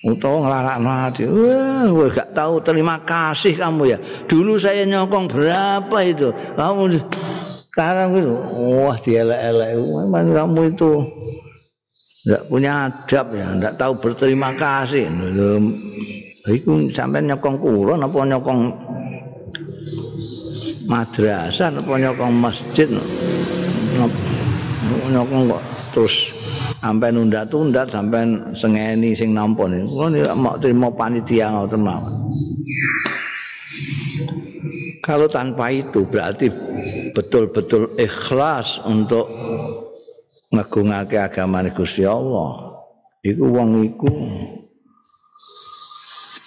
Utawa 0.08 0.38
nglarakno 0.44 0.90
ati. 0.90 1.24
Wah, 1.30 2.10
gak 2.10 2.34
tahu 2.34 2.64
terima 2.66 3.00
kasih 3.06 3.54
kamu 3.54 3.82
ya. 3.96 3.98
Dulu 4.26 4.58
saya 4.58 4.84
nyokong 4.88 5.30
berapa 5.30 5.98
itu? 6.02 6.34
Kamu 6.58 6.84
sekarang 7.78 8.10
itu 8.18 8.34
wah 8.58 8.98
dielek-elek. 8.98 9.78
Memang 9.78 10.34
kamu 10.34 10.62
itu 10.74 10.92
tidak 12.26 12.42
punya 12.50 12.90
adab 12.90 13.26
ya, 13.38 13.54
tidak 13.54 13.74
tahu 13.78 13.94
berterima 14.02 14.50
kasih. 14.58 15.06
Iku 16.50 16.90
sampai 16.90 17.22
nyokong 17.22 17.62
kulon 17.62 18.02
apa 18.02 18.18
nyokong 18.18 18.74
madrasah 20.90 21.70
apa 21.70 21.94
nyokong 22.02 22.34
masjid 22.34 22.90
nyokong 25.14 25.54
kok 25.54 25.64
terus 25.94 26.34
sampai 26.80 27.12
nunda-tunda 27.12 27.84
sampai 27.86 28.26
sengeni 28.56 29.12
sing 29.12 29.36
nampon 29.36 29.76
ini 29.76 29.86
kalau 29.92 30.40
mau 30.40 30.56
terima 30.56 30.88
panitia 30.88 31.52
mawon 31.52 32.16
kalau 35.04 35.28
tanpa 35.28 35.72
itu 35.72 36.04
berarti 36.08 36.48
betul-betul 37.18 37.98
ikhlas 37.98 38.78
untuk 38.86 39.26
ngagungake 40.54 41.18
agamane 41.18 41.74
Gusti 41.74 42.06
Allah. 42.06 42.78
Iku 43.26 43.50
wong 43.50 43.82
iku 43.82 44.10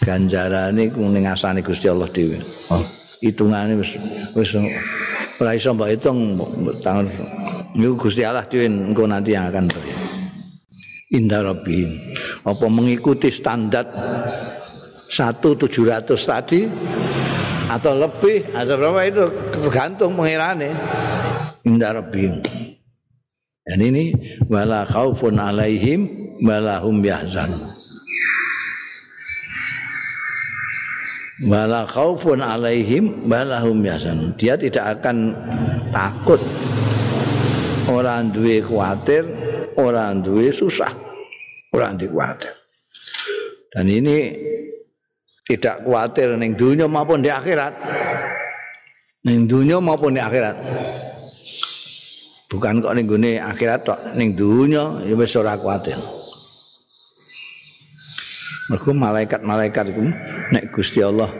ganjarane 0.07 0.95
iku 0.95 1.03
ning 1.11 1.27
asane 1.27 1.67
Gusti 1.67 1.91
Allah 1.91 2.07
dhewe. 2.07 2.39
Oh, 2.71 2.87
hitungane 3.19 3.75
wis 3.83 3.99
wis 4.39 4.55
ora 5.43 5.59
iso 5.59 5.75
mbok 5.75 5.91
hitung 5.91 6.39
tahun 6.87 7.11
niku 7.75 8.07
Gusti 8.07 8.23
Allah 8.23 8.47
dhewe 8.47 8.71
engko 8.71 9.11
nanti 9.11 9.35
yang 9.35 9.51
akan 9.51 9.67
terjadi 9.67 10.01
indah 11.11 11.43
rabbi. 11.43 11.91
Apa 12.47 12.71
mengikuti 12.71 13.29
standar 13.35 13.91
satu 15.11 15.59
tujuh 15.59 15.91
ratus 15.91 16.23
tadi 16.23 16.71
atau 17.71 17.95
lebih 17.95 18.51
atau 18.51 18.75
berapa 18.75 19.01
itu 19.07 19.25
tergantung 19.55 20.19
pengirane 20.19 20.75
indah 21.63 21.95
rabbi 21.95 22.27
Dan 23.71 23.79
ini 23.87 24.11
wala 24.51 24.83
khaufun 24.83 25.39
alaihim 25.39 26.35
wala 26.43 26.83
hum 26.83 26.99
yahzan. 27.05 27.55
Wala 31.47 31.87
khaufun 31.87 32.43
alaihim 32.43 33.31
wala 33.31 33.63
hum 33.63 33.79
yahzan. 33.87 34.35
Dia 34.35 34.59
tidak 34.59 34.99
akan 34.99 35.39
takut. 35.95 36.43
Orang 37.87 38.35
duwe 38.35 38.59
khawatir, 38.59 39.23
orang 39.79 40.27
duwe 40.27 40.51
susah. 40.51 40.91
Orang 41.71 41.95
duwe 41.95 42.11
khawatir. 42.11 42.51
Dan 43.71 43.87
ini 43.87 44.35
tidak 45.51 45.83
khawatir 45.83 46.39
ning 46.39 46.55
dunia 46.55 46.87
maupun 46.87 47.19
di 47.19 47.31
akhirat. 47.31 47.75
Ning 49.27 49.51
dunia 49.51 49.83
maupun 49.83 50.15
di 50.15 50.23
akhirat. 50.23 50.57
bukan 52.51 52.83
kok 52.83 52.93
ning 52.99 53.07
gone 53.07 53.39
akhirat 53.39 53.87
tok 53.87 54.01
ning 54.19 54.35
dunya 54.35 55.07
ya 55.07 55.15
wis 55.15 55.39
ora 55.39 55.55
kuwatir 55.55 55.95
mergo 58.67 58.91
malaikat-malaikat 58.91 59.95
iku 59.95 60.11
nek 60.51 60.75
Gusti 60.75 60.99
Allah 60.99 61.31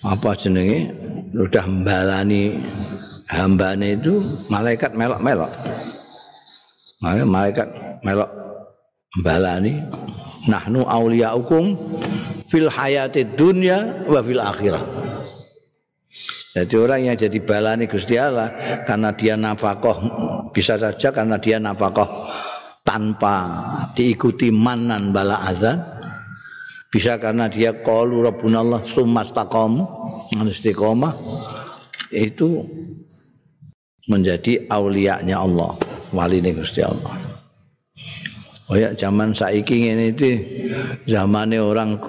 apa 0.00 0.32
jenenge 0.40 0.88
udah 1.36 1.64
mbalani 1.68 2.64
hambane 3.28 4.00
itu 4.00 4.24
malaikat 4.48 4.96
melok-melok 4.96 5.52
malaikat 7.04 7.68
melok 8.00 8.30
mbalani 9.20 9.84
nahnu 10.48 10.80
auliyaukum 10.88 11.76
fil 12.50 12.70
hayati 12.70 13.26
dunya 13.36 14.06
wa 14.06 14.20
fil 14.22 14.42
akhirah. 14.42 14.84
Jadi 16.56 16.74
orang 16.80 17.00
yang 17.12 17.16
jadi 17.20 17.36
balani 17.44 17.84
Gusti 17.84 18.16
Allah 18.16 18.48
karena 18.88 19.12
dia 19.12 19.36
nafkah 19.36 20.00
bisa 20.56 20.80
saja 20.80 21.12
karena 21.12 21.36
dia 21.36 21.60
nafkah 21.60 22.08
tanpa 22.80 23.36
diikuti 23.92 24.48
manan 24.48 25.12
bala 25.12 25.36
azan 25.44 25.84
bisa 26.88 27.20
karena 27.20 27.52
dia 27.52 27.76
qalu 27.84 28.24
rabbunallah 28.24 28.88
sumastaqam 28.88 29.84
istiqomah 30.32 31.12
itu 32.08 32.64
menjadi 34.08 34.64
aulianya 34.72 35.36
Allah 35.36 35.76
wali 36.16 36.40
Gusti 36.40 36.80
Allah 36.80 37.35
Oh 38.66 38.74
ya 38.74 38.90
zaman 38.98 39.30
saiki 39.30 39.86
ngene 39.86 40.10
iki 40.10 40.32
zamane 41.06 41.62
orang 41.62 42.02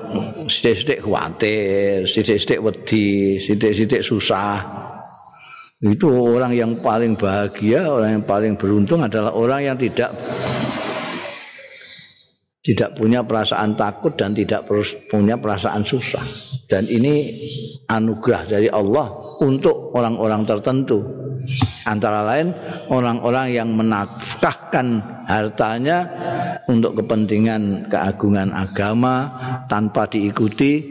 sithik-sithik 0.49 1.05
kuwatir, 1.05 2.09
sithik-sithik 2.09 2.65
wedi, 2.65 3.37
sithik-sithik 3.37 4.01
susah. 4.01 4.65
Itu 5.77 6.09
orang 6.09 6.57
yang 6.57 6.81
paling 6.81 7.13
bahagia, 7.13 7.85
orang 7.85 8.17
yang 8.17 8.25
paling 8.25 8.53
beruntung 8.57 9.05
adalah 9.05 9.37
orang 9.37 9.69
yang 9.69 9.77
tidak 9.77 10.17
tidak 12.67 12.99
punya 12.99 13.23
perasaan 13.23 13.79
takut 13.79 14.11
dan 14.19 14.35
tidak 14.35 14.67
punya 15.07 15.39
perasaan 15.39 15.87
susah. 15.87 16.19
Dan 16.67 16.83
ini 16.91 17.31
anugerah 17.87 18.43
dari 18.43 18.67
Allah 18.67 19.07
untuk 19.39 19.95
orang-orang 19.95 20.43
tertentu. 20.43 20.99
Antara 21.87 22.27
lain 22.27 22.51
orang-orang 22.91 23.55
yang 23.55 23.71
menafkahkan 23.71 24.99
hartanya 25.31 26.11
untuk 26.67 26.99
kepentingan 26.99 27.87
keagungan 27.87 28.51
agama 28.51 29.31
tanpa 29.71 30.11
diikuti 30.11 30.83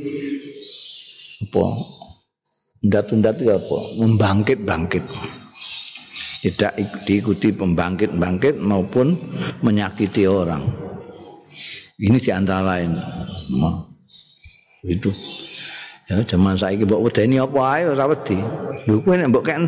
apa? 1.45 1.67
Undat-undat 2.89 3.37
apa? 3.45 3.79
Membangkit-bangkit. 4.01 5.05
Tidak 6.41 6.73
diikuti 7.05 7.53
pembangkit-bangkit 7.53 8.65
maupun 8.65 9.13
menyakiti 9.61 10.25
orang. 10.25 10.87
Ini 11.97 12.21
di 12.21 12.29
antara 12.29 12.77
lain. 12.77 12.93
Itu. 14.85 15.09
Ya 16.07 16.23
zaman 16.23 16.55
saiki 16.55 16.87
mbok 16.87 17.11
wedeni 17.11 17.41
apa 17.41 17.59
ae 17.81 17.83
ora 17.89 18.07
wedi. 18.07 18.39
Lho 18.87 19.03
kowe 19.03 19.17
nek 19.19 19.33
mbok 19.33 19.45
kan 19.49 19.67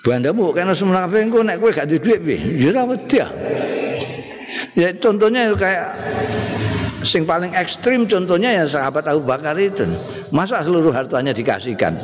Bandamu 0.00 0.50
kena 0.56 0.72
semenafik 0.72 1.28
engko 1.28 1.44
nek 1.44 1.60
kowe 1.60 1.70
gak 1.70 1.86
duwe 1.92 2.00
duit 2.00 2.20
piye? 2.24 2.38
Ya 2.58 2.72
ora 2.72 2.82
wedi. 2.88 3.20
Ya 4.74 4.88
contohnya 4.96 5.52
kayak 5.54 5.88
sing 7.04 7.28
paling 7.28 7.52
ekstrim 7.52 8.08
contohnya 8.08 8.50
ya 8.50 8.64
sahabat 8.66 9.06
Abu 9.06 9.22
Bakar 9.22 9.54
itu. 9.60 9.86
Masa 10.34 10.64
seluruh 10.64 10.90
hartanya 10.90 11.36
dikasihkan? 11.36 12.00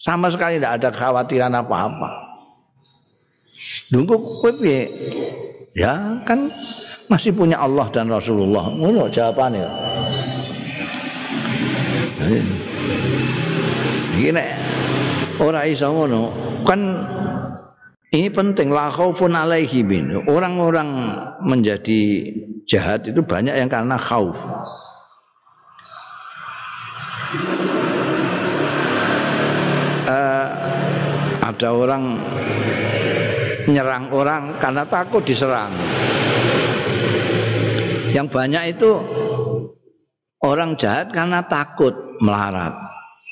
Sama 0.00 0.32
sekali 0.32 0.56
tidak 0.56 0.80
ada 0.80 0.88
kekhawatiran 0.88 1.52
apa-apa. 1.52 2.40
Nunggu 3.92 4.40
kowe 4.40 4.50
piye? 4.56 4.88
Ya 5.76 6.24
kan 6.26 6.50
masih 7.10 7.34
punya 7.34 7.58
Allah 7.58 7.90
dan 7.90 8.06
Rasulullah. 8.06 8.70
Ngono 8.70 9.10
jawabannya. 9.10 9.66
Ini 14.20 14.44
ora 15.42 15.66
iso 15.66 15.90
ngono. 15.90 16.30
Kan 16.62 17.02
ini 18.14 18.30
penting 18.30 18.70
la 18.70 18.94
khaufun 18.94 19.34
alaihim. 19.34 20.22
Orang-orang 20.30 21.18
menjadi 21.42 22.30
jahat 22.70 23.10
itu 23.10 23.18
banyak 23.26 23.58
yang 23.58 23.66
karena 23.66 23.98
khauf. 23.98 24.38
Uh, 30.10 30.48
ada 31.38 31.68
orang 31.70 32.18
nyerang 33.70 34.10
orang 34.10 34.58
karena 34.58 34.82
takut 34.82 35.22
diserang. 35.22 35.70
Yang 38.10 38.26
banyak 38.30 38.64
itu 38.76 38.90
orang 40.42 40.74
jahat 40.74 41.14
karena 41.14 41.44
takut 41.46 41.94
melarat. 42.18 42.74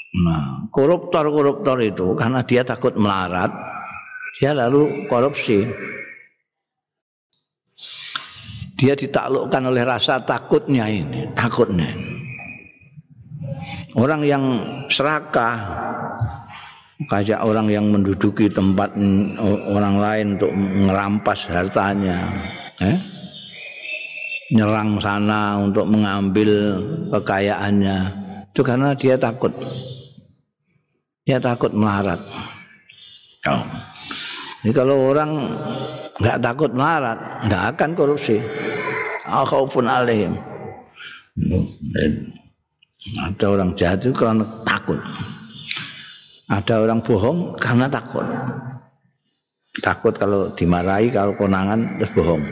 Nah, 0.08 0.66
koruptor-koruptor 0.72 1.78
itu 1.84 2.16
karena 2.16 2.40
dia 2.46 2.64
takut 2.64 2.96
melarat, 2.96 3.52
dia 4.40 4.56
lalu 4.56 5.04
korupsi. 5.10 5.68
Dia 8.78 8.94
ditaklukkan 8.94 9.62
oleh 9.74 9.82
rasa 9.82 10.22
takutnya 10.22 10.86
ini, 10.86 11.26
takutnya. 11.34 11.90
Orang 13.98 14.22
yang 14.22 14.62
serakah, 14.86 15.58
kayak 17.10 17.42
orang 17.42 17.66
yang 17.66 17.90
menduduki 17.90 18.46
tempat 18.46 18.94
orang 19.66 19.98
lain 19.98 20.26
untuk 20.38 20.54
merampas 20.54 21.42
hartanya, 21.50 22.22
eh? 22.78 23.17
Nyerang 24.48 24.96
sana 25.00 25.60
untuk 25.60 25.84
mengambil 25.84 26.80
kekayaannya, 27.12 27.98
itu 28.48 28.60
karena 28.64 28.96
dia 28.96 29.20
takut, 29.20 29.52
dia 31.28 31.36
takut 31.36 31.72
melarat. 31.72 32.20
Oh. 33.46 33.62
Jadi 34.64 34.74
kalau 34.74 35.14
orang 35.14 35.30
nggak 36.18 36.40
takut 36.42 36.70
melarat, 36.74 37.18
nggak 37.46 37.64
akan 37.76 37.90
korupsi. 37.94 38.42
Akhaufun 39.28 39.86
alaihim. 39.86 40.34
Ada 43.22 43.46
orang 43.46 43.76
jahat 43.78 44.02
itu 44.02 44.16
karena 44.16 44.42
takut. 44.64 44.98
Ada 46.48 46.82
orang 46.82 47.04
bohong 47.04 47.54
karena 47.60 47.86
takut. 47.86 48.24
Takut 49.78 50.16
kalau 50.16 50.50
dimarahi, 50.56 51.12
kalau 51.12 51.36
konangan 51.38 52.00
terus 52.00 52.10
bohong. 52.16 52.42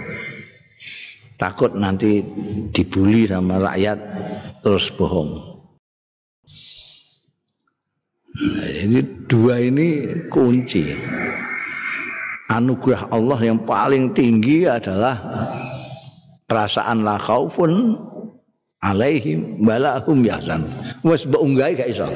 Takut 1.37 1.77
nanti 1.77 2.25
dibully 2.73 3.29
sama 3.29 3.61
rakyat 3.61 3.99
terus 4.65 4.89
bohong. 4.97 5.61
Nah, 8.37 8.69
jadi 8.69 9.01
dua 9.29 9.55
ini 9.65 9.89
kunci 10.29 10.97
anugerah 12.53 13.09
Allah 13.13 13.41
yang 13.41 13.65
paling 13.65 14.17
tinggi 14.17 14.69
adalah 14.69 15.17
perasaan 16.49 17.05
la 17.05 17.21
khaufun 17.21 17.97
alaihim 18.81 19.61
balahum 19.65 20.25
yahzan. 20.25 20.69
Wes 21.05 21.25
mbok 21.29 21.43
unggahi 21.43 21.81
gak 21.81 21.91
iso. 21.91 22.09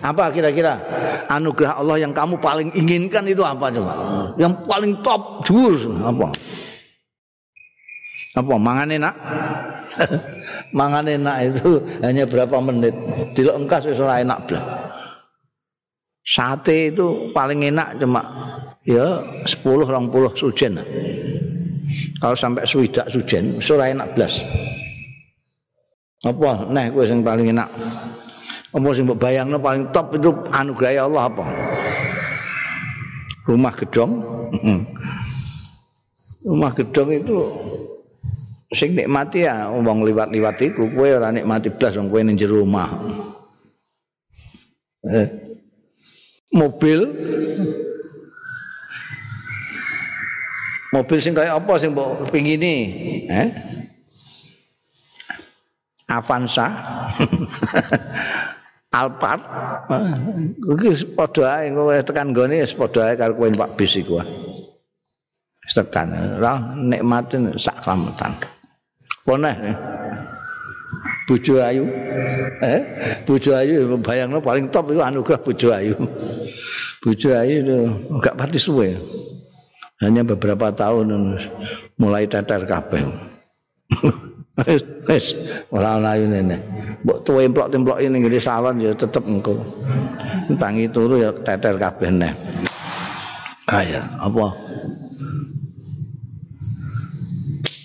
Apa 0.00 0.30
kira-kira 0.32 0.78
anugerah 1.28 1.80
Allah 1.80 1.96
yang 2.00 2.12
kamu 2.16 2.40
paling 2.40 2.72
inginkan 2.76 3.24
itu 3.28 3.44
apa 3.44 3.72
coba? 3.72 3.92
Yang 4.40 4.52
paling 4.68 4.92
top 5.04 5.44
dhuwur 5.44 5.76
apa? 6.00 6.28
Apa 8.38 8.54
mangan 8.54 8.94
enak? 8.94 9.14
mangan 10.78 11.10
enak 11.10 11.36
itu 11.50 11.82
hanya 12.06 12.22
berapa 12.30 12.56
menit. 12.62 12.94
Dilok 13.34 13.66
engkas 13.66 13.90
wis 13.90 13.98
ora 13.98 14.22
enak 14.22 14.46
blas. 14.46 14.66
Sate 16.22 16.94
itu 16.94 17.32
paling 17.34 17.66
enak 17.66 17.98
cuma 17.98 18.22
ya 18.86 19.18
10 19.42 19.58
20 19.58 20.38
sujen. 20.38 20.78
Kalau 22.22 22.36
sampai 22.36 22.68
swidak 22.68 23.10
sujen, 23.10 23.58
ora 23.58 23.90
enak 23.90 24.14
blas. 24.14 24.38
Apa 26.22 26.66
neh 26.70 26.94
kowe 26.94 27.02
sing 27.02 27.26
paling 27.26 27.50
enak? 27.50 27.66
Apa 28.70 28.88
sing 28.94 29.08
bayangno 29.18 29.58
paling 29.58 29.90
top 29.90 30.14
itu 30.14 30.30
anugerah 30.54 31.10
Allah 31.10 31.26
apa? 31.26 31.46
Rumah 33.50 33.74
gedong. 33.74 34.12
Rumah 36.48 36.70
gedong 36.76 37.10
itu 37.18 37.38
sing 38.68 38.92
nikmati 38.92 39.48
ya 39.48 39.72
wong 39.72 40.04
liwat-liwat 40.04 40.60
iku 40.60 40.92
kowe 40.92 41.08
ora 41.08 41.32
nikmati 41.32 41.72
blas 41.72 41.96
wong 41.96 42.12
kowe 42.12 42.20
ning 42.20 42.36
jero 42.36 42.60
rumah. 42.60 42.88
Eh. 45.08 45.28
Mobil. 46.52 47.00
Mobil 50.92 51.18
sing 51.20 51.32
kaya 51.32 51.56
apa 51.56 51.80
sing 51.80 51.96
mbok 51.96 52.28
pingini? 52.28 52.76
Eh? 53.32 53.48
Avanza. 56.12 56.68
Alphard. 59.00 59.40
Iki 60.60 61.16
padha 61.16 61.64
ae 61.64 61.72
kowe 61.72 61.96
tekan 62.04 62.36
gone 62.36 62.60
wis 62.60 62.76
padha 62.76 63.12
ae 63.12 63.14
karo 63.16 63.32
kowe 63.32 63.48
Pak 63.48 63.80
bis 63.80 63.96
iku 63.96 64.20
tekan. 65.72 66.36
Ora 66.36 66.76
nikmatin 66.76 67.56
sak 67.56 67.80
slametan 67.80 68.57
poneh 69.28 69.56
bojo 71.28 71.60
ayu 71.60 71.84
eh 72.64 72.80
bojo 73.28 73.52
ayu 73.52 74.00
bayangno 74.00 74.40
paling 74.40 74.72
top 74.72 74.88
iku 74.88 75.04
anugerah 75.04 75.40
bojo 75.44 75.68
ayu 75.76 75.94
bojo 77.04 77.28
ayu 77.36 77.54
itu 77.60 77.76
enggak 78.08 78.32
pati 78.40 78.56
suwe 78.56 78.96
hanya 79.98 80.22
beberapa 80.22 80.70
tahun 80.70 81.34
mulai 81.98 82.30
teter 82.30 82.62
kabeh. 82.62 83.02
Wis 84.58 84.82
wis 85.10 85.26
ora 85.74 85.98
ana 85.98 86.14
ayune. 86.14 86.58
Mbok 87.02 87.26
tuwe 87.26 87.46
emplok-templok 87.46 87.98
ning 88.06 88.22
ngene 88.26 88.38
salon 88.38 88.78
ya 88.78 88.94
tetep 88.94 89.22
engko. 89.26 89.58
Tangi 90.58 90.86
turu 90.90 91.22
ya 91.22 91.30
teter 91.34 91.78
kabeh 91.78 92.10
neh. 92.14 92.32
Kaya 93.66 94.02
apa? 94.22 94.67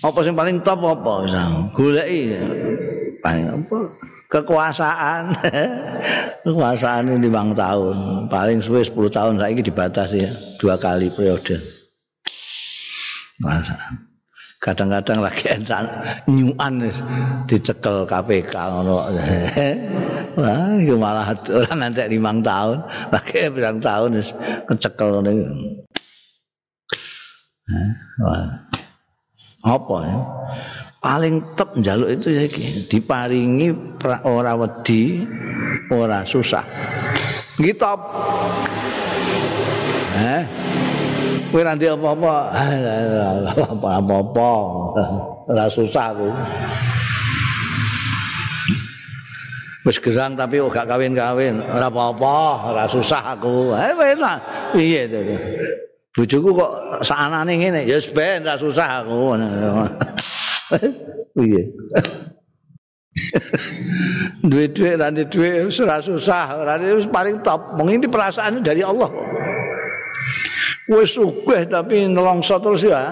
Apa 0.04 0.20
sing 0.20 0.36
paling 0.36 0.60
top 0.60 0.84
apa? 0.84 1.24
Goleki 1.72 2.36
paling 3.24 3.48
apa? 3.48 3.78
Kekuasaan. 4.28 5.32
Kekuasaan 6.44 7.08
ini 7.08 7.32
bang 7.32 7.56
tahun. 7.56 8.28
Paling 8.28 8.60
suwe 8.60 8.84
10 8.84 8.92
tahun 9.08 9.40
saiki 9.40 9.64
dibatasi 9.64 10.16
ya. 10.20 10.32
Dua 10.60 10.76
kali 10.76 11.08
periode. 11.08 11.56
kadang-kadang 14.64 15.20
lagi 15.20 15.44
enak 15.60 15.84
nyuan 16.24 16.88
dicekel 17.44 18.08
KPK 18.08 18.54
ngono. 18.56 19.08
Wah, 20.40 20.72
iki 20.80 20.94
malah 20.96 21.30
ora 21.52 21.74
nanti 21.76 22.00
limang 22.08 22.40
tahun, 22.40 22.80
lagi 23.12 23.52
berang 23.52 23.78
tahun 23.78 24.24
kecekel 24.66 25.20
ngene. 25.20 25.32
Wah. 28.24 28.64
Apa 29.64 29.96
ya? 30.04 30.18
Paling 31.04 31.44
top 31.56 31.76
njaluk 31.76 32.08
itu 32.16 32.28
ya 32.32 32.42
iki, 32.48 32.88
diparingi 32.88 33.72
ora 34.24 34.56
wedi, 34.56 35.24
ora 35.92 36.24
susah. 36.24 36.64
Top. 37.76 38.00
Eh? 40.14 40.42
kowe 41.54 41.62
nanti 41.62 41.86
apa-apa 41.86 42.50
apa-apa 43.78 44.50
ora 45.46 45.70
susah 45.70 46.10
aku 46.10 46.34
wis 49.86 50.02
gerang 50.02 50.34
tapi 50.34 50.58
ora 50.58 50.82
kawin-kawin 50.82 51.62
ora 51.62 51.86
apa-apa 51.86 52.34
ora 52.74 52.84
susah 52.90 53.38
aku 53.38 53.70
eh 53.70 54.18
enak 54.18 54.38
piye 54.74 55.06
to 55.06 55.22
bojoku 56.14 56.54
kok 56.54 56.72
sakanane 57.02 57.58
ngene? 57.58 57.80
Ya 57.90 57.98
wis 57.98 58.06
ben 58.14 58.46
ora 58.46 58.54
susah 58.54 59.02
aku. 59.02 59.34
Piye? 61.34 61.62
Duit-duit 64.46 64.98
nanti 64.98 65.26
duit 65.26 65.74
ora 65.82 65.98
susah. 65.98 66.62
Ora 66.62 66.78
paling 67.10 67.42
top. 67.42 67.74
Mung 67.74 67.90
ini 67.90 68.06
perasaan 68.06 68.62
dari 68.62 68.86
Allah. 68.86 69.10
Wis 70.86 71.18
sugih 71.18 71.66
tapi 71.66 72.06
nelongso 72.06 72.62
terus 72.62 72.86
ya 72.86 73.10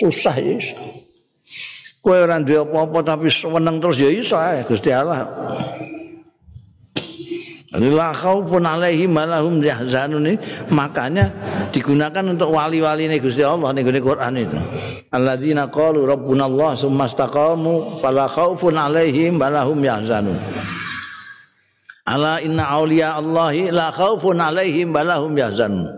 susah 0.00 0.36
ya. 0.40 0.56
Kowe 2.00 2.22
ora 2.22 2.38
duwe 2.38 2.62
apa-apa 2.62 3.02
tapi 3.02 3.26
seneng 3.26 3.82
terus 3.82 3.98
ya 3.98 4.06
iso 4.06 4.38
Gusti 4.70 4.94
Allah. 4.94 5.26
La 7.76 8.08
khaufun 8.16 8.64
alaihim 8.64 9.12
malahum 9.12 9.60
yahzanun 9.60 10.24
ini 10.32 10.34
makanya 10.72 11.28
digunakan 11.76 12.24
untuk 12.24 12.56
wali-wali 12.56 13.04
ini 13.04 13.20
Gusti 13.20 13.44
Allah 13.44 13.68
ning 13.76 13.84
Quran 13.84 14.32
itu. 14.40 14.56
Alladzina 15.12 15.68
qalu 15.68 16.08
rabbunallah 16.08 16.72
tsumma 16.72 17.04
istaqamu 17.04 18.00
fala 18.00 18.32
khaufun 18.32 18.80
alaihim 18.80 19.36
malahum 19.36 19.76
yahzanun. 19.76 20.40
Ala 22.08 22.40
inna 22.40 22.64
auliya 22.64 23.20
Allahi 23.20 23.68
la 23.68 23.92
khaufun 23.92 24.40
alaihim 24.40 24.96
malahum 24.96 25.36
yahzanun. 25.36 25.92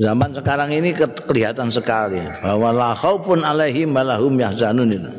Zaman 0.00 0.32
sekarang 0.32 0.72
ini 0.72 0.96
kelihatan 0.96 1.70
sekali 1.70 2.26
bahwa 2.42 2.74
la 2.74 2.90
khaufun 2.98 3.46
alaihim 3.46 3.94
malahum 3.94 4.34
yahzanun 4.34 4.88
itu. 4.88 5.10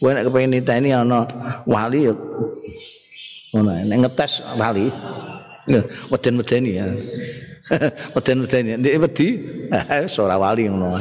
Kowe 0.00 0.16
nek 0.16 0.24
kepengin 0.30 0.62
niteni 0.62 0.96
ana 0.96 1.28
wali 1.68 2.08
ngono 3.52 3.70
nek 3.88 3.98
ngetes 4.04 4.44
wali 4.60 4.92
weden-wedeni 6.12 6.70
ya 6.76 6.86
weden-wedeni 8.14 8.76
nek 8.76 8.94
wedi 9.00 9.28
eh 9.72 10.04
ora 10.20 10.36
wali 10.36 10.68
ngono 10.68 11.00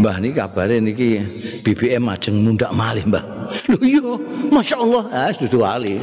Mbah 0.00 0.16
niki 0.16 0.38
kabare 0.38 0.80
niki 0.80 1.20
BBM 1.60 2.08
ajeng 2.08 2.40
mundak 2.40 2.72
malih 2.72 3.04
Mbah. 3.04 3.20
Lho 3.68 3.76
iya, 3.84 4.12
masyaallah, 4.48 5.04
ah 5.12 5.28
dudu 5.34 5.60
wali. 5.60 6.00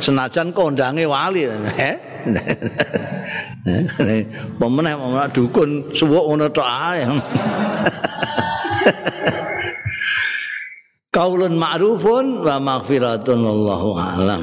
Senajan 0.00 0.54
kondange 0.56 1.04
wali, 1.04 1.50
eh. 1.76 1.96
Pemenah 4.56 4.94
pemenah 4.96 5.28
dukun 5.28 5.90
ngono 5.92 6.48
tok 6.48 6.64
ae. 6.64 7.04
Kaulun 11.08 11.56
ma'rufun 11.56 12.44
wa 12.44 12.56
maghfiratun 12.60 13.40
wallahu 13.40 13.96
a'lam 13.96 14.42